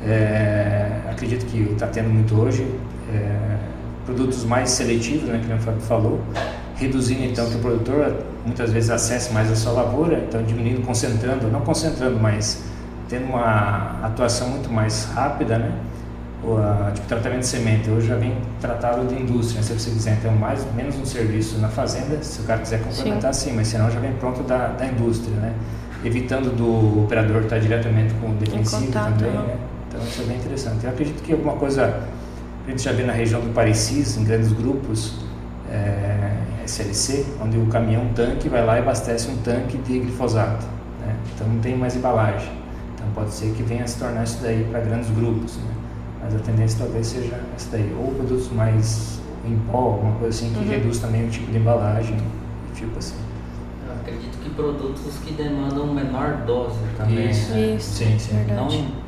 [0.05, 2.65] é, acredito que está tendo muito hoje,
[3.13, 3.57] é,
[4.05, 5.41] produtos mais seletivos, né?
[5.45, 6.19] Que o Fábio falou,
[6.75, 8.15] reduzindo, então, que o produtor
[8.47, 12.63] muitas vezes acesse mais a sua lavoura, então diminuindo, concentrando, não concentrando, mas
[13.07, 15.71] tendo uma atuação muito mais rápida, né?
[16.43, 20.17] o a, tipo, tratamento de semente hoje já vem tratado de indústria, se você quiser
[20.19, 23.89] então mais menos um serviço na fazenda, se o cara quiser complementar sim, mas senão
[23.89, 25.53] já vem pronto da, da indústria, né?
[26.05, 29.43] Evitando do operador estar diretamente com o defensivo também, né?
[29.47, 29.57] né?
[29.87, 30.83] Então isso é bem interessante.
[30.83, 32.03] Eu acredito que alguma coisa
[32.65, 35.15] a gente já vê na região do Parecis, em grandes grupos,
[35.71, 36.33] é,
[36.67, 40.65] SLC, onde o caminhão tanque vai lá e abastece um tanque de glifosato,
[41.05, 41.15] né?
[41.33, 42.51] Então não tem mais embalagem.
[42.95, 45.71] Então pode ser que venha a se tornar isso daí para grandes grupos, né?
[46.23, 50.53] Mas a tendência talvez seja essa daí, ou produtos mais em pó, alguma coisa assim
[50.53, 50.69] que Uhum.
[50.69, 52.17] reduz também o tipo de embalagem,
[52.75, 53.15] tipo assim.
[53.87, 57.29] Eu acredito que produtos que demandam menor dose também.
[57.29, 57.51] Isso.
[57.51, 57.75] né?
[57.77, 58.35] Isso, Sim, sim.
[58.35, 58.77] verdade.
[58.81, 59.07] Não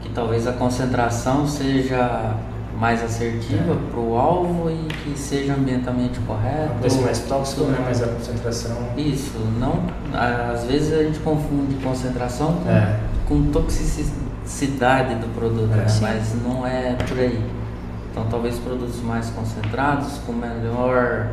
[0.00, 2.34] que talvez a concentração seja
[2.80, 3.90] mais assertiva É.
[3.90, 6.90] para o alvo e que seja ambientalmente correto.
[6.90, 7.78] Ser mais tóxico, né?
[7.84, 8.76] Mas a concentração.
[8.96, 9.84] Isso, não.
[10.52, 12.98] Às vezes a gente confunde concentração com, É.
[13.28, 15.76] com toxicidade do produto, É.
[15.76, 15.88] né?
[15.88, 16.00] Sim.
[16.02, 17.44] mas não é por aí.
[18.10, 21.28] Então talvez produtos mais concentrados, com melhor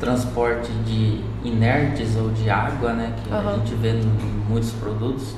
[0.00, 5.34] transporte de inertes ou de água, né, que a gente vê em muitos produtos,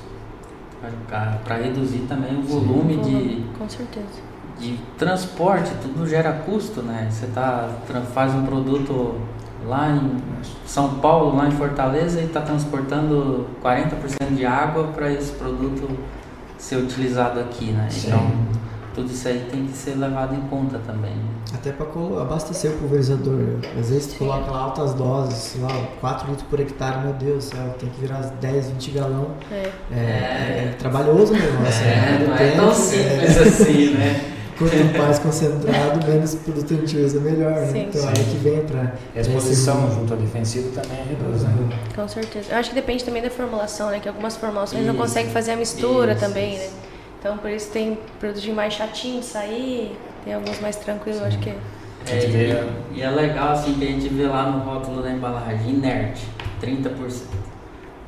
[1.09, 4.07] para reduzir também o volume de, Com certeza.
[4.63, 7.09] De transporte, tudo gera custo, né?
[7.11, 7.69] Você tá,
[8.15, 9.17] faz um produto
[9.67, 10.17] lá em
[10.65, 15.89] São Paulo, lá em Fortaleza, e está transportando 40% de água para esse produto
[16.57, 17.89] ser utilizado aqui, né?
[17.91, 18.09] Sim.
[18.09, 18.31] Então,
[18.95, 21.15] tudo isso aí tem que ser levado em conta também.
[21.53, 21.87] Até para
[22.21, 23.59] abastecer o pulverizador.
[23.79, 27.47] Às vezes tu coloca lá altas doses, sei lá, 4 litros por hectare, meu Deus
[27.47, 29.31] do céu, tem que virar 10, 20 galão.
[29.51, 29.71] É.
[29.91, 31.85] É, é trabalhoso o negócio.
[31.85, 32.21] né?
[32.23, 34.32] É, não é tão simples assim, né?
[34.59, 37.53] Quanto mais concentrado, menos produto usa, melhor.
[37.53, 37.67] Né?
[37.73, 37.87] Sim.
[37.89, 38.95] Então aí que vem para.
[39.15, 41.79] E a exposição junto ao defensivo também reduz, né?
[41.95, 42.53] Com certeza.
[42.53, 44.01] Eu acho que depende também da formulação, né?
[44.01, 46.65] Que algumas formulações não Isso, conseguem fazer a mistura isso, também, isso.
[46.65, 46.71] né?
[47.19, 51.39] Então por isso tem produtos mais chatinhos de sair, tem alguns mais tranquilos, eu acho
[51.39, 51.51] que.
[51.51, 52.19] É,
[52.95, 56.27] e, e é legal assim que a gente vê lá no rótulo da embalagem, inerte,
[56.61, 57.52] 30%.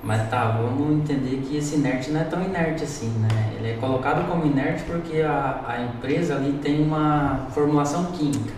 [0.04, 3.28] Mas tá, vamos entender que esse inerte não é tão inerte assim, né?
[3.56, 8.52] Ele é colocado como inerte porque a, a empresa ali tem uma formulação química.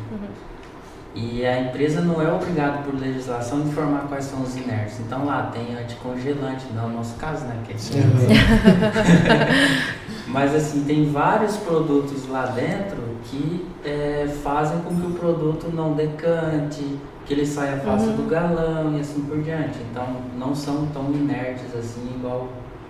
[1.14, 5.00] E a empresa não é obrigada por legislação a informar quais são os inertes.
[5.00, 7.56] Então lá tem anticongelante, não é o nosso caso, né?
[7.64, 7.76] Que é
[10.26, 15.94] Mas assim, tem vários produtos lá dentro que é, fazem com que o produto não
[15.94, 19.78] decante, que ele saia fácil do galão e assim por diante.
[19.90, 20.06] Então
[20.36, 22.48] não são tão inertes assim igual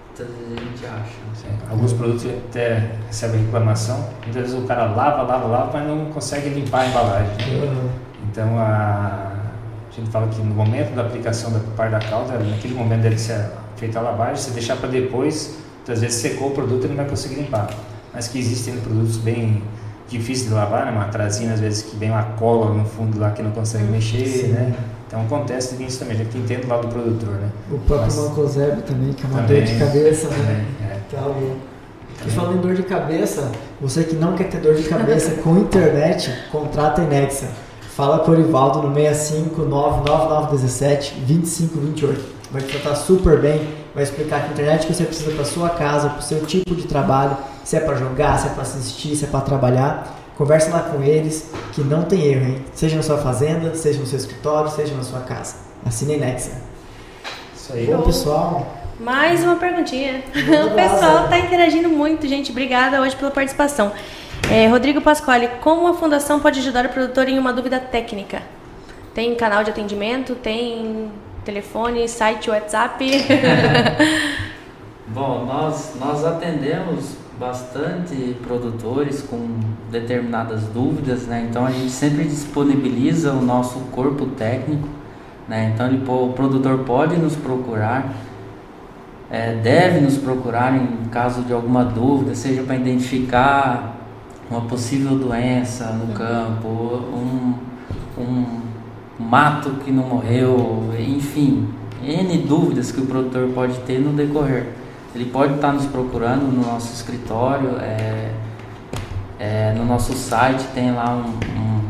[0.08, 1.12] muitas vezes a gente acha.
[1.34, 1.48] Sim.
[1.70, 4.08] Alguns produtos até recebem reclamação.
[4.24, 7.36] Muitas vezes o cara lava, lava, lava, mas não consegue limpar a embalagem.
[7.60, 7.90] né?
[8.30, 9.32] Então a,
[9.88, 13.18] a gente fala que no momento da aplicação da parte da calda, naquele momento dele
[13.18, 16.96] ser feita a lavagem, se deixar para depois, muitas vezes secou o produto e não
[16.96, 17.70] vai conseguir limpar.
[18.12, 19.62] Mas que existem produtos bem
[20.08, 20.90] difíceis de lavar, né?
[20.92, 24.26] Uma trazina às vezes que vem uma cola no fundo lá que não consegue mexer,
[24.26, 24.48] Sim.
[24.48, 24.74] né?
[25.06, 27.48] Então acontece isso também, a gente entende lá do produtor, né?
[27.70, 30.36] O próprio Mas- também, que é uma Também, dor de cabeça, né?
[30.36, 31.24] também, é.
[31.24, 31.56] Louco.
[32.26, 35.58] E falando em dor de cabeça, você que não quer ter dor de cabeça com
[35.58, 37.46] internet, contrata a Inexa.
[37.96, 42.36] Fala com o Orivaldo no 65 99917 2528.
[42.50, 46.10] Vai te tratar super bem, vai explicar que internet que você precisa para sua casa,
[46.10, 47.34] para o seu tipo de trabalho,
[47.64, 50.14] se é para jogar, se é para assistir, se é para trabalhar.
[50.36, 52.64] Conversa lá com eles, que não tem erro, hein?
[52.74, 55.54] Seja na sua fazenda, seja no seu escritório, seja na sua casa.
[55.86, 56.50] Assine a Inexa.
[57.56, 57.86] Isso aí.
[57.86, 60.22] Bom, pessoal, Mais uma perguntinha.
[60.34, 62.50] Manda O pessoal está interagindo muito, gente.
[62.50, 63.90] Obrigada hoje pela participação.
[64.48, 68.42] É, Rodrigo Pasquale, como a fundação pode ajudar o produtor em uma dúvida técnica?
[69.12, 70.36] Tem canal de atendimento?
[70.36, 71.10] Tem
[71.44, 73.04] telefone, site, WhatsApp?
[75.08, 79.58] Bom, nós, nós atendemos bastante produtores com
[79.90, 81.44] determinadas dúvidas, né?
[81.50, 84.88] Então a gente sempre disponibiliza o nosso corpo técnico,
[85.48, 85.72] né?
[85.74, 88.14] Então ele, o produtor pode nos procurar,
[89.28, 94.05] é, deve nos procurar em caso de alguma dúvida, seja para identificar
[94.50, 97.54] uma possível doença no campo, um,
[98.18, 98.46] um
[99.18, 101.68] mato que não morreu, enfim,
[102.02, 104.68] N dúvidas que o produtor pode ter no decorrer.
[105.14, 108.30] Ele pode estar nos procurando no nosso escritório, é,
[109.38, 111.80] é, no nosso site tem lá um- um-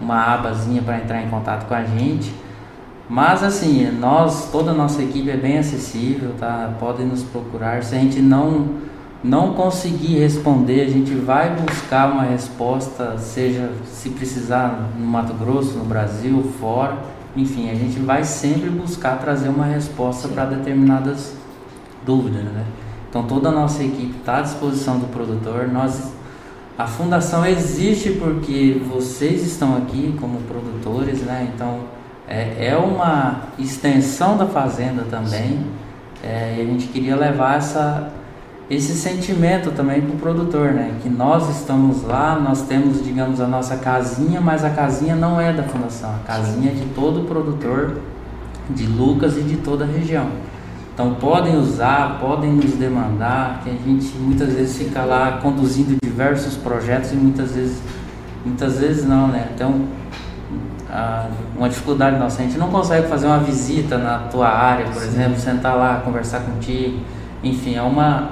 [0.00, 2.32] uma abazinha para entrar em contato com a gente.
[3.08, 6.72] Mas assim, nós, toda a nossa equipe é bem acessível, tá?
[6.80, 7.82] Podem nos procurar.
[7.82, 8.68] Se a gente não
[9.24, 15.78] não conseguir responder, a gente vai buscar uma resposta, seja se precisar no Mato Grosso,
[15.78, 16.98] no Brasil, fora.
[17.34, 21.34] Enfim, a gente vai sempre buscar trazer uma resposta para determinadas
[22.04, 22.66] dúvidas, né?
[23.08, 25.68] Então toda a nossa equipe está à disposição do produtor.
[25.68, 26.12] Nós
[26.76, 31.50] a fundação existe porque vocês estão aqui como produtores, né?
[31.54, 31.80] Então
[32.28, 35.64] é, é uma extensão da fazenda também.
[36.22, 38.12] É, e a gente queria levar essa,
[38.70, 40.94] esse sentimento também para o produtor, né?
[41.02, 45.52] Que nós estamos lá, nós temos, digamos, a nossa casinha, mas a casinha não é
[45.52, 47.98] da fundação, a casinha é de todo produtor
[48.70, 50.28] de Lucas e de toda a região.
[50.94, 56.56] Então podem usar, podem nos demandar, que a gente muitas vezes fica lá conduzindo diversos
[56.56, 57.82] projetos e muitas vezes,
[58.44, 59.48] muitas vezes não, né?
[59.54, 59.82] Então
[60.90, 61.26] a-
[61.58, 65.38] uma dificuldade nossa, a gente não consegue fazer uma visita na tua área, por exemplo,
[65.38, 67.00] sentar lá, conversar contigo,
[67.42, 68.30] enfim, é uma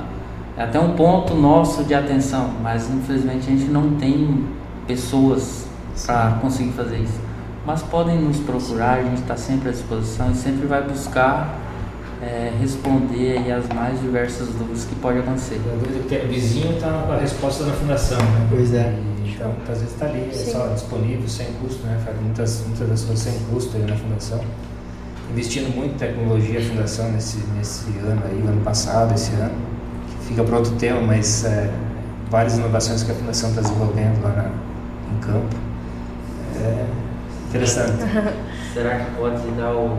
[0.63, 4.47] é até um ponto nosso de atenção, mas infelizmente a gente não tem
[4.87, 5.67] pessoas
[6.07, 7.21] para conseguir fazer isso.
[7.67, 11.59] Mas podem nos procurar, a gente está sempre à disposição e sempre vai buscar
[12.23, 15.61] é, responder aí as mais diversas dúvidas que pode acontecer.
[15.67, 18.47] A dúvida que o vizinho está com a resposta da fundação, né?
[18.49, 18.97] Pois é.
[19.25, 22.01] E Então, às vezes está ali, é só disponível, sem custo, né?
[22.05, 24.41] Faz muitas, muitas das coisas sem custo aí na fundação.
[25.33, 29.72] Investindo muito em tecnologia a fundação nesse, nesse ano aí, ano passado, esse ano.
[30.27, 31.71] Fica para outro tema, mas é,
[32.31, 34.45] várias inovações que a fundação está desenvolvendo lá na,
[35.15, 35.57] em campo.
[36.57, 36.87] É
[37.49, 37.93] interessante.
[38.73, 39.99] Será que pode dar o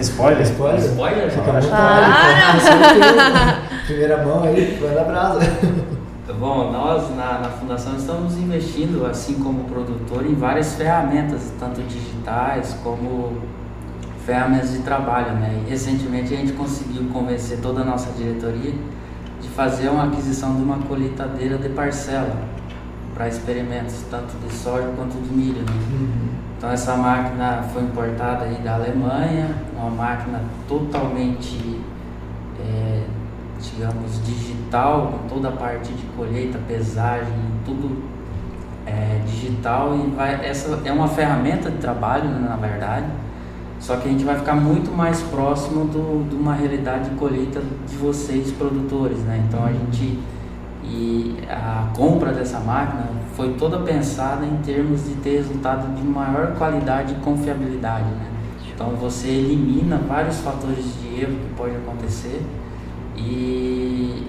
[0.00, 0.42] Spoiler?
[0.42, 0.80] Spoiler?
[0.80, 1.30] Spoiler?
[1.30, 5.40] Fica muito Ah, Primeira mão aí, vai na brasa.
[6.38, 12.76] Bom, nós na, na Fundação estamos investindo, assim como produtor, em várias ferramentas, tanto digitais
[12.84, 13.38] como
[14.24, 15.62] ferramentas de trabalho, né?
[15.66, 18.74] E recentemente a gente conseguiu convencer toda a nossa diretoria
[19.40, 22.36] de fazer uma aquisição de uma colheitadeira de parcela
[23.14, 25.62] para experimentos, tanto de soja quanto de milho.
[25.62, 25.72] Né?
[25.90, 26.28] Uhum.
[26.56, 31.80] Então essa máquina foi importada aí da Alemanha, uma máquina totalmente,
[32.60, 33.04] é,
[33.60, 37.34] digamos, digital, com toda a parte de colheita, pesagem,
[37.64, 38.02] tudo
[38.86, 43.06] é, digital e vai, essa é uma ferramenta de trabalho, né, na verdade,
[43.80, 47.62] só que a gente vai ficar muito mais próximo do, de uma realidade de colheita
[47.88, 49.44] de vocês produtores, né?
[49.48, 50.18] Então a gente
[50.84, 56.54] e a compra dessa máquina foi toda pensada em termos de ter resultado de maior
[56.56, 58.26] qualidade e confiabilidade, né?
[58.74, 62.42] Então você elimina vários fatores de erro que pode acontecer
[63.16, 64.26] e,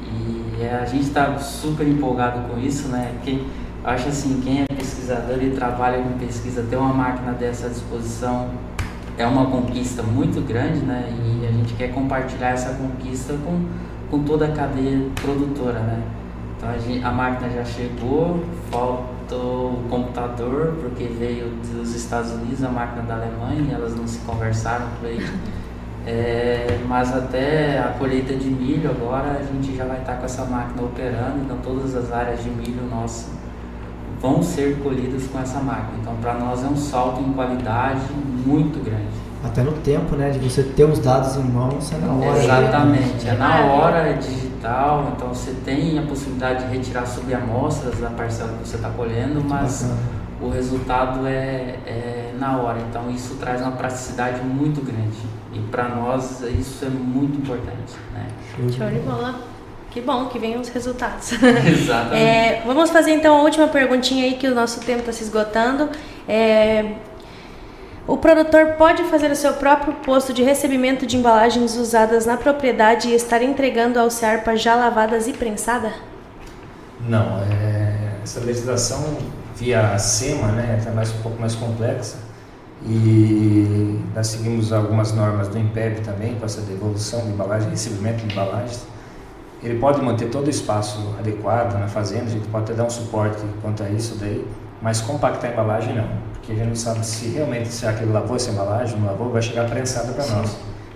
[0.59, 3.13] e a gente está super empolgado com isso, né?
[3.15, 3.41] Porque
[3.83, 8.49] acho assim, quem é pesquisador e trabalha com pesquisa, ter uma máquina dessa à disposição
[9.19, 11.13] é uma conquista muito grande, né?
[11.25, 13.65] E a gente quer compartilhar essa conquista com,
[14.09, 16.01] com toda a cadeia produtora, né?
[16.55, 22.63] Então a, gente, a máquina já chegou, faltou o computador, porque veio dos Estados Unidos,
[22.63, 25.19] a máquina da Alemanha, elas não se conversaram por aí.
[26.07, 30.45] É, mas até a colheita de milho agora a gente já vai estar com essa
[30.45, 33.38] máquina operando, então todas as áreas de milho nossas
[34.21, 35.97] vão ser colhidas com essa máquina.
[36.01, 38.01] Então para nós é um salto em qualidade
[38.45, 39.29] muito grande.
[39.43, 40.31] Até no tempo, né?
[40.31, 42.43] De você ter os dados em mãos, é na hora.
[42.43, 43.33] Exatamente, né?
[43.33, 48.51] é na hora, é digital, então você tem a possibilidade de retirar subamostras da parcela
[48.61, 49.99] que você está colhendo, Muito mas bacana.
[50.41, 52.79] o resultado é, é na hora.
[52.89, 55.17] Então isso traz uma praticidade muito grande.
[55.53, 57.95] E para nós isso é muito importante.
[58.13, 58.27] Né?
[58.57, 59.35] Show de bola.
[59.91, 61.31] Que bom que venham os resultados.
[61.65, 62.15] Exatamente.
[62.15, 65.89] É, vamos fazer então a última perguntinha aí que o nosso tempo está se esgotando.
[66.27, 66.93] É,
[68.07, 73.09] o produtor pode fazer o seu próprio posto de recebimento de embalagens usadas na propriedade
[73.09, 75.93] e estar entregando ao Cearpa já lavadas e prensada?
[77.07, 79.17] Não, é, essa legislação
[79.55, 82.17] via SEMA né, está mais, um pouco mais complexa
[82.85, 88.31] e nós seguimos algumas normas do INPEB também para essa devolução de embalagem, recebimento de
[88.31, 88.87] embalagens.
[89.61, 92.89] Ele pode manter todo o espaço adequado na fazenda, a gente pode até dar um
[92.89, 94.47] suporte quanto a isso daí,
[94.81, 98.37] mas compactar a embalagem não, porque a gente não sabe se realmente se aquele lavou
[98.37, 100.55] essa embalagem, não lavou, vai chegar prensada para nós.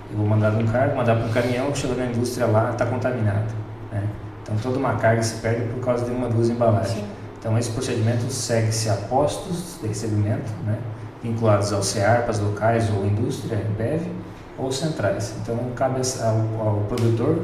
[0.09, 3.53] Eu vou mandar um cargo, mandar para um caminhão, chegou na indústria lá, está contaminado.
[3.91, 4.03] Né?
[4.43, 6.99] Então toda uma carga se perde por causa de uma duas embalagens.
[6.99, 7.05] Sim.
[7.39, 10.77] Então esse procedimento segue-se a postos de recebimento, né?
[11.21, 14.11] vinculados ao CEARPAS locais ou indústria, EMBEV,
[14.57, 15.33] ou centrais.
[15.41, 17.39] Então cabe ao, ao produtor,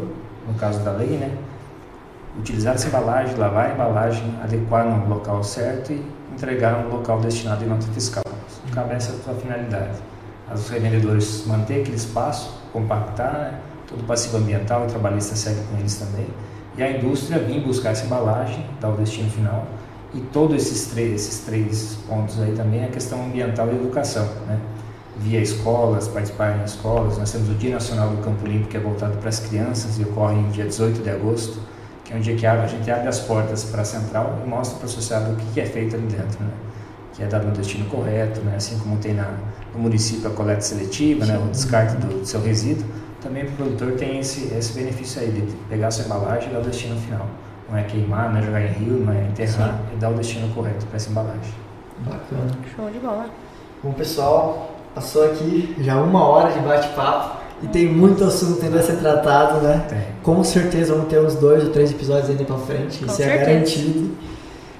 [0.50, 1.32] no caso da lei, né?
[2.38, 7.64] utilizar essa embalagem, lavar a embalagem, adequar no local certo e entregar no local destinado
[7.64, 8.24] em nota fiscal.
[8.74, 9.98] Cabe essa sua finalidade.
[10.54, 13.60] Os revendedores manter aquele espaço, compactar, né?
[13.88, 16.28] todo o passivo ambiental, o trabalhista segue com eles também.
[16.78, 19.66] E a indústria vir buscar essa embalagem, dar o destino final.
[20.14, 24.26] E todos esses três, esses três pontos aí também é a questão ambiental e educação,
[24.48, 24.60] né?
[25.20, 27.18] Via escolas, participar em escolas.
[27.18, 30.04] Nós temos o Dia Nacional do Campo Limpo, que é voltado para as crianças e
[30.04, 31.60] ocorre em dia 18 de agosto
[32.10, 34.80] que é um dia que a gente abre as portas para a central e mostra
[34.80, 36.52] para a sociedade o que é feito ali dentro, né?
[37.14, 38.56] que é dado no destino correto, né?
[38.56, 39.32] assim como tem na,
[39.76, 41.38] no município a coleta seletiva, né?
[41.38, 42.84] o descarte do, do seu resíduo,
[43.22, 46.62] também o produtor tem esse, esse benefício aí de pegar a sua embalagem e dar
[46.62, 47.28] o destino final.
[47.70, 49.96] Não é queimar, não é jogar em rio, não é enterrar, Sim.
[49.96, 51.54] e dar o destino correto para essa embalagem.
[52.00, 52.58] Bacana.
[52.76, 53.28] Show de bola.
[53.84, 58.84] Bom, pessoal, passou aqui já uma hora de bate-papo e tem muito assunto ainda a
[58.84, 59.86] ser tratado, né?
[59.90, 60.02] Tem.
[60.24, 63.26] Com certeza vamos ter uns dois ou três episódios ainda pra frente, Com isso é
[63.26, 63.46] certeza.
[63.46, 64.12] garantido.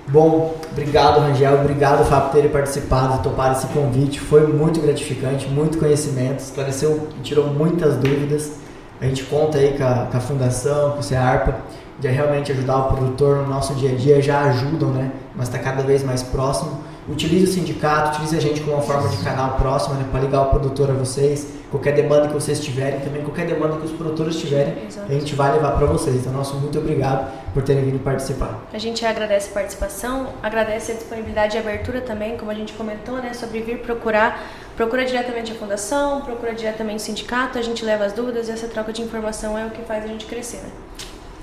[0.08, 5.78] Bom, obrigado Rangel, obrigado Fábio por terem participado, topado esse convite, foi muito gratificante, muito
[5.78, 8.54] conhecimento, esclareceu e tirou muitas dúvidas.
[9.00, 11.56] A gente conta aí com a, com a fundação, com o CEARPA,
[12.00, 15.12] de realmente ajudar o produtor no nosso dia a dia, já ajudam, né?
[15.36, 16.72] mas está cada vez mais próximo.
[17.10, 20.42] Utilize o sindicato, utilize a gente como uma forma de canal próximo, né, para ligar
[20.44, 21.48] o produtor a vocês.
[21.72, 25.12] Qualquer demanda que vocês tiverem, também qualquer demanda que os produtores tiverem, Exato.
[25.12, 26.16] a gente vai levar para vocês.
[26.18, 28.60] Então, nosso muito obrigado por terem vindo participar.
[28.72, 33.16] A gente agradece a participação, agradece a disponibilidade e abertura também, como a gente comentou,
[33.16, 34.44] né, sobre vir procurar,
[34.76, 38.68] procura diretamente a fundação, procura diretamente o sindicato, a gente leva as dúvidas e essa
[38.68, 40.70] troca de informação é o que faz a gente crescer, né?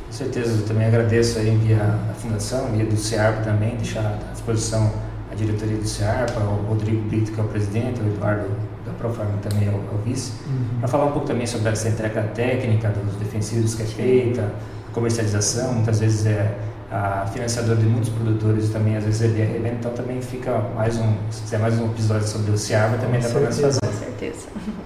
[0.06, 4.32] Com certeza, eu também agradeço aí via a Fundação, via do CEARPA também, deixar à
[4.32, 4.92] disposição
[5.36, 8.48] diretoria do CEARPA, o Rodrigo Brito, que é o presidente, o Eduardo
[8.84, 10.32] da Proforma também é o, é o vice,
[10.78, 14.52] para falar um pouco também sobre essa entrega técnica dos defensivos que é feita,
[14.88, 16.56] a comercialização, muitas vezes é
[16.90, 20.96] a financiadora de muitos produtores também, às vezes ele é revenda, então também fica mais
[20.98, 23.80] um, se quiser mais um episódio sobre o CEARPA, também Com dá para fazer.
[23.80, 24.46] Com certeza.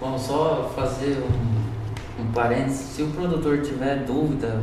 [0.00, 4.60] Bom, só fazer um, um parênteses, se o produtor tiver dúvida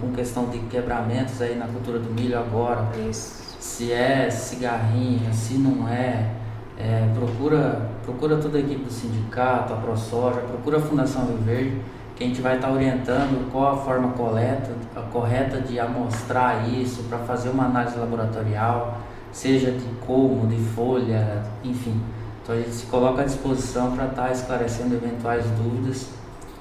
[0.00, 3.47] com questão de quebramentos aí na cultura do milho agora, Isso.
[3.58, 6.30] Se é cigarrinho, se não é,
[6.78, 11.80] é, procura, procura toda a equipe do sindicato, a ProSoja, procura a Fundação Rio Verde,
[12.14, 17.04] que a gente vai estar orientando qual a forma correta, a correta de amostrar isso
[17.04, 18.98] para fazer uma análise laboratorial,
[19.30, 22.00] seja de colmo, de folha, enfim.
[22.42, 26.08] Então a gente se coloca à disposição para estar esclarecendo eventuais dúvidas,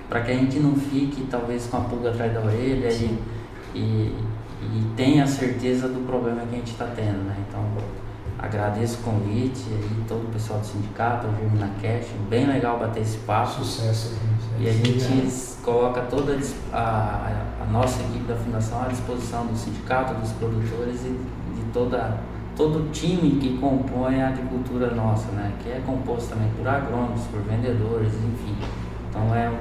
[0.09, 3.17] para que a gente não fique talvez com a pulga atrás da orelha e,
[3.73, 4.15] e,
[4.61, 7.35] e tenha certeza do problema que a gente está tendo, né?
[7.47, 7.63] Então
[8.37, 13.01] agradeço o convite aí, todo o pessoal do sindicato, o Germina Cash, bem legal bater
[13.01, 13.63] esse papo.
[13.63, 14.15] Sucesso.
[14.59, 19.45] E a gente coloca toda a a, a, a nossa equipe da Fundação à disposição
[19.45, 22.17] do sindicato, dos produtores e de toda,
[22.55, 25.53] todo o time que compõe a agricultura nossa, né?
[25.61, 28.55] que é composto também por agrônomos, por vendedores, enfim.
[29.09, 29.51] Então é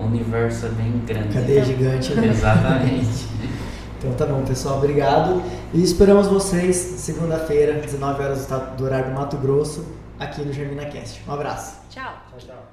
[0.00, 1.34] um universo bem grande.
[1.34, 2.28] Cadeia gigante, né?
[2.28, 3.28] Exatamente.
[4.02, 5.40] Então tá bom, pessoal, obrigado.
[5.72, 9.86] E esperamos vocês segunda-feira, 19 horas do horário do Mato Grosso,
[10.18, 11.22] aqui no Germina Cast.
[11.28, 11.76] Um abraço.
[11.88, 12.12] Tchau.
[12.30, 12.71] Tchau, tchau.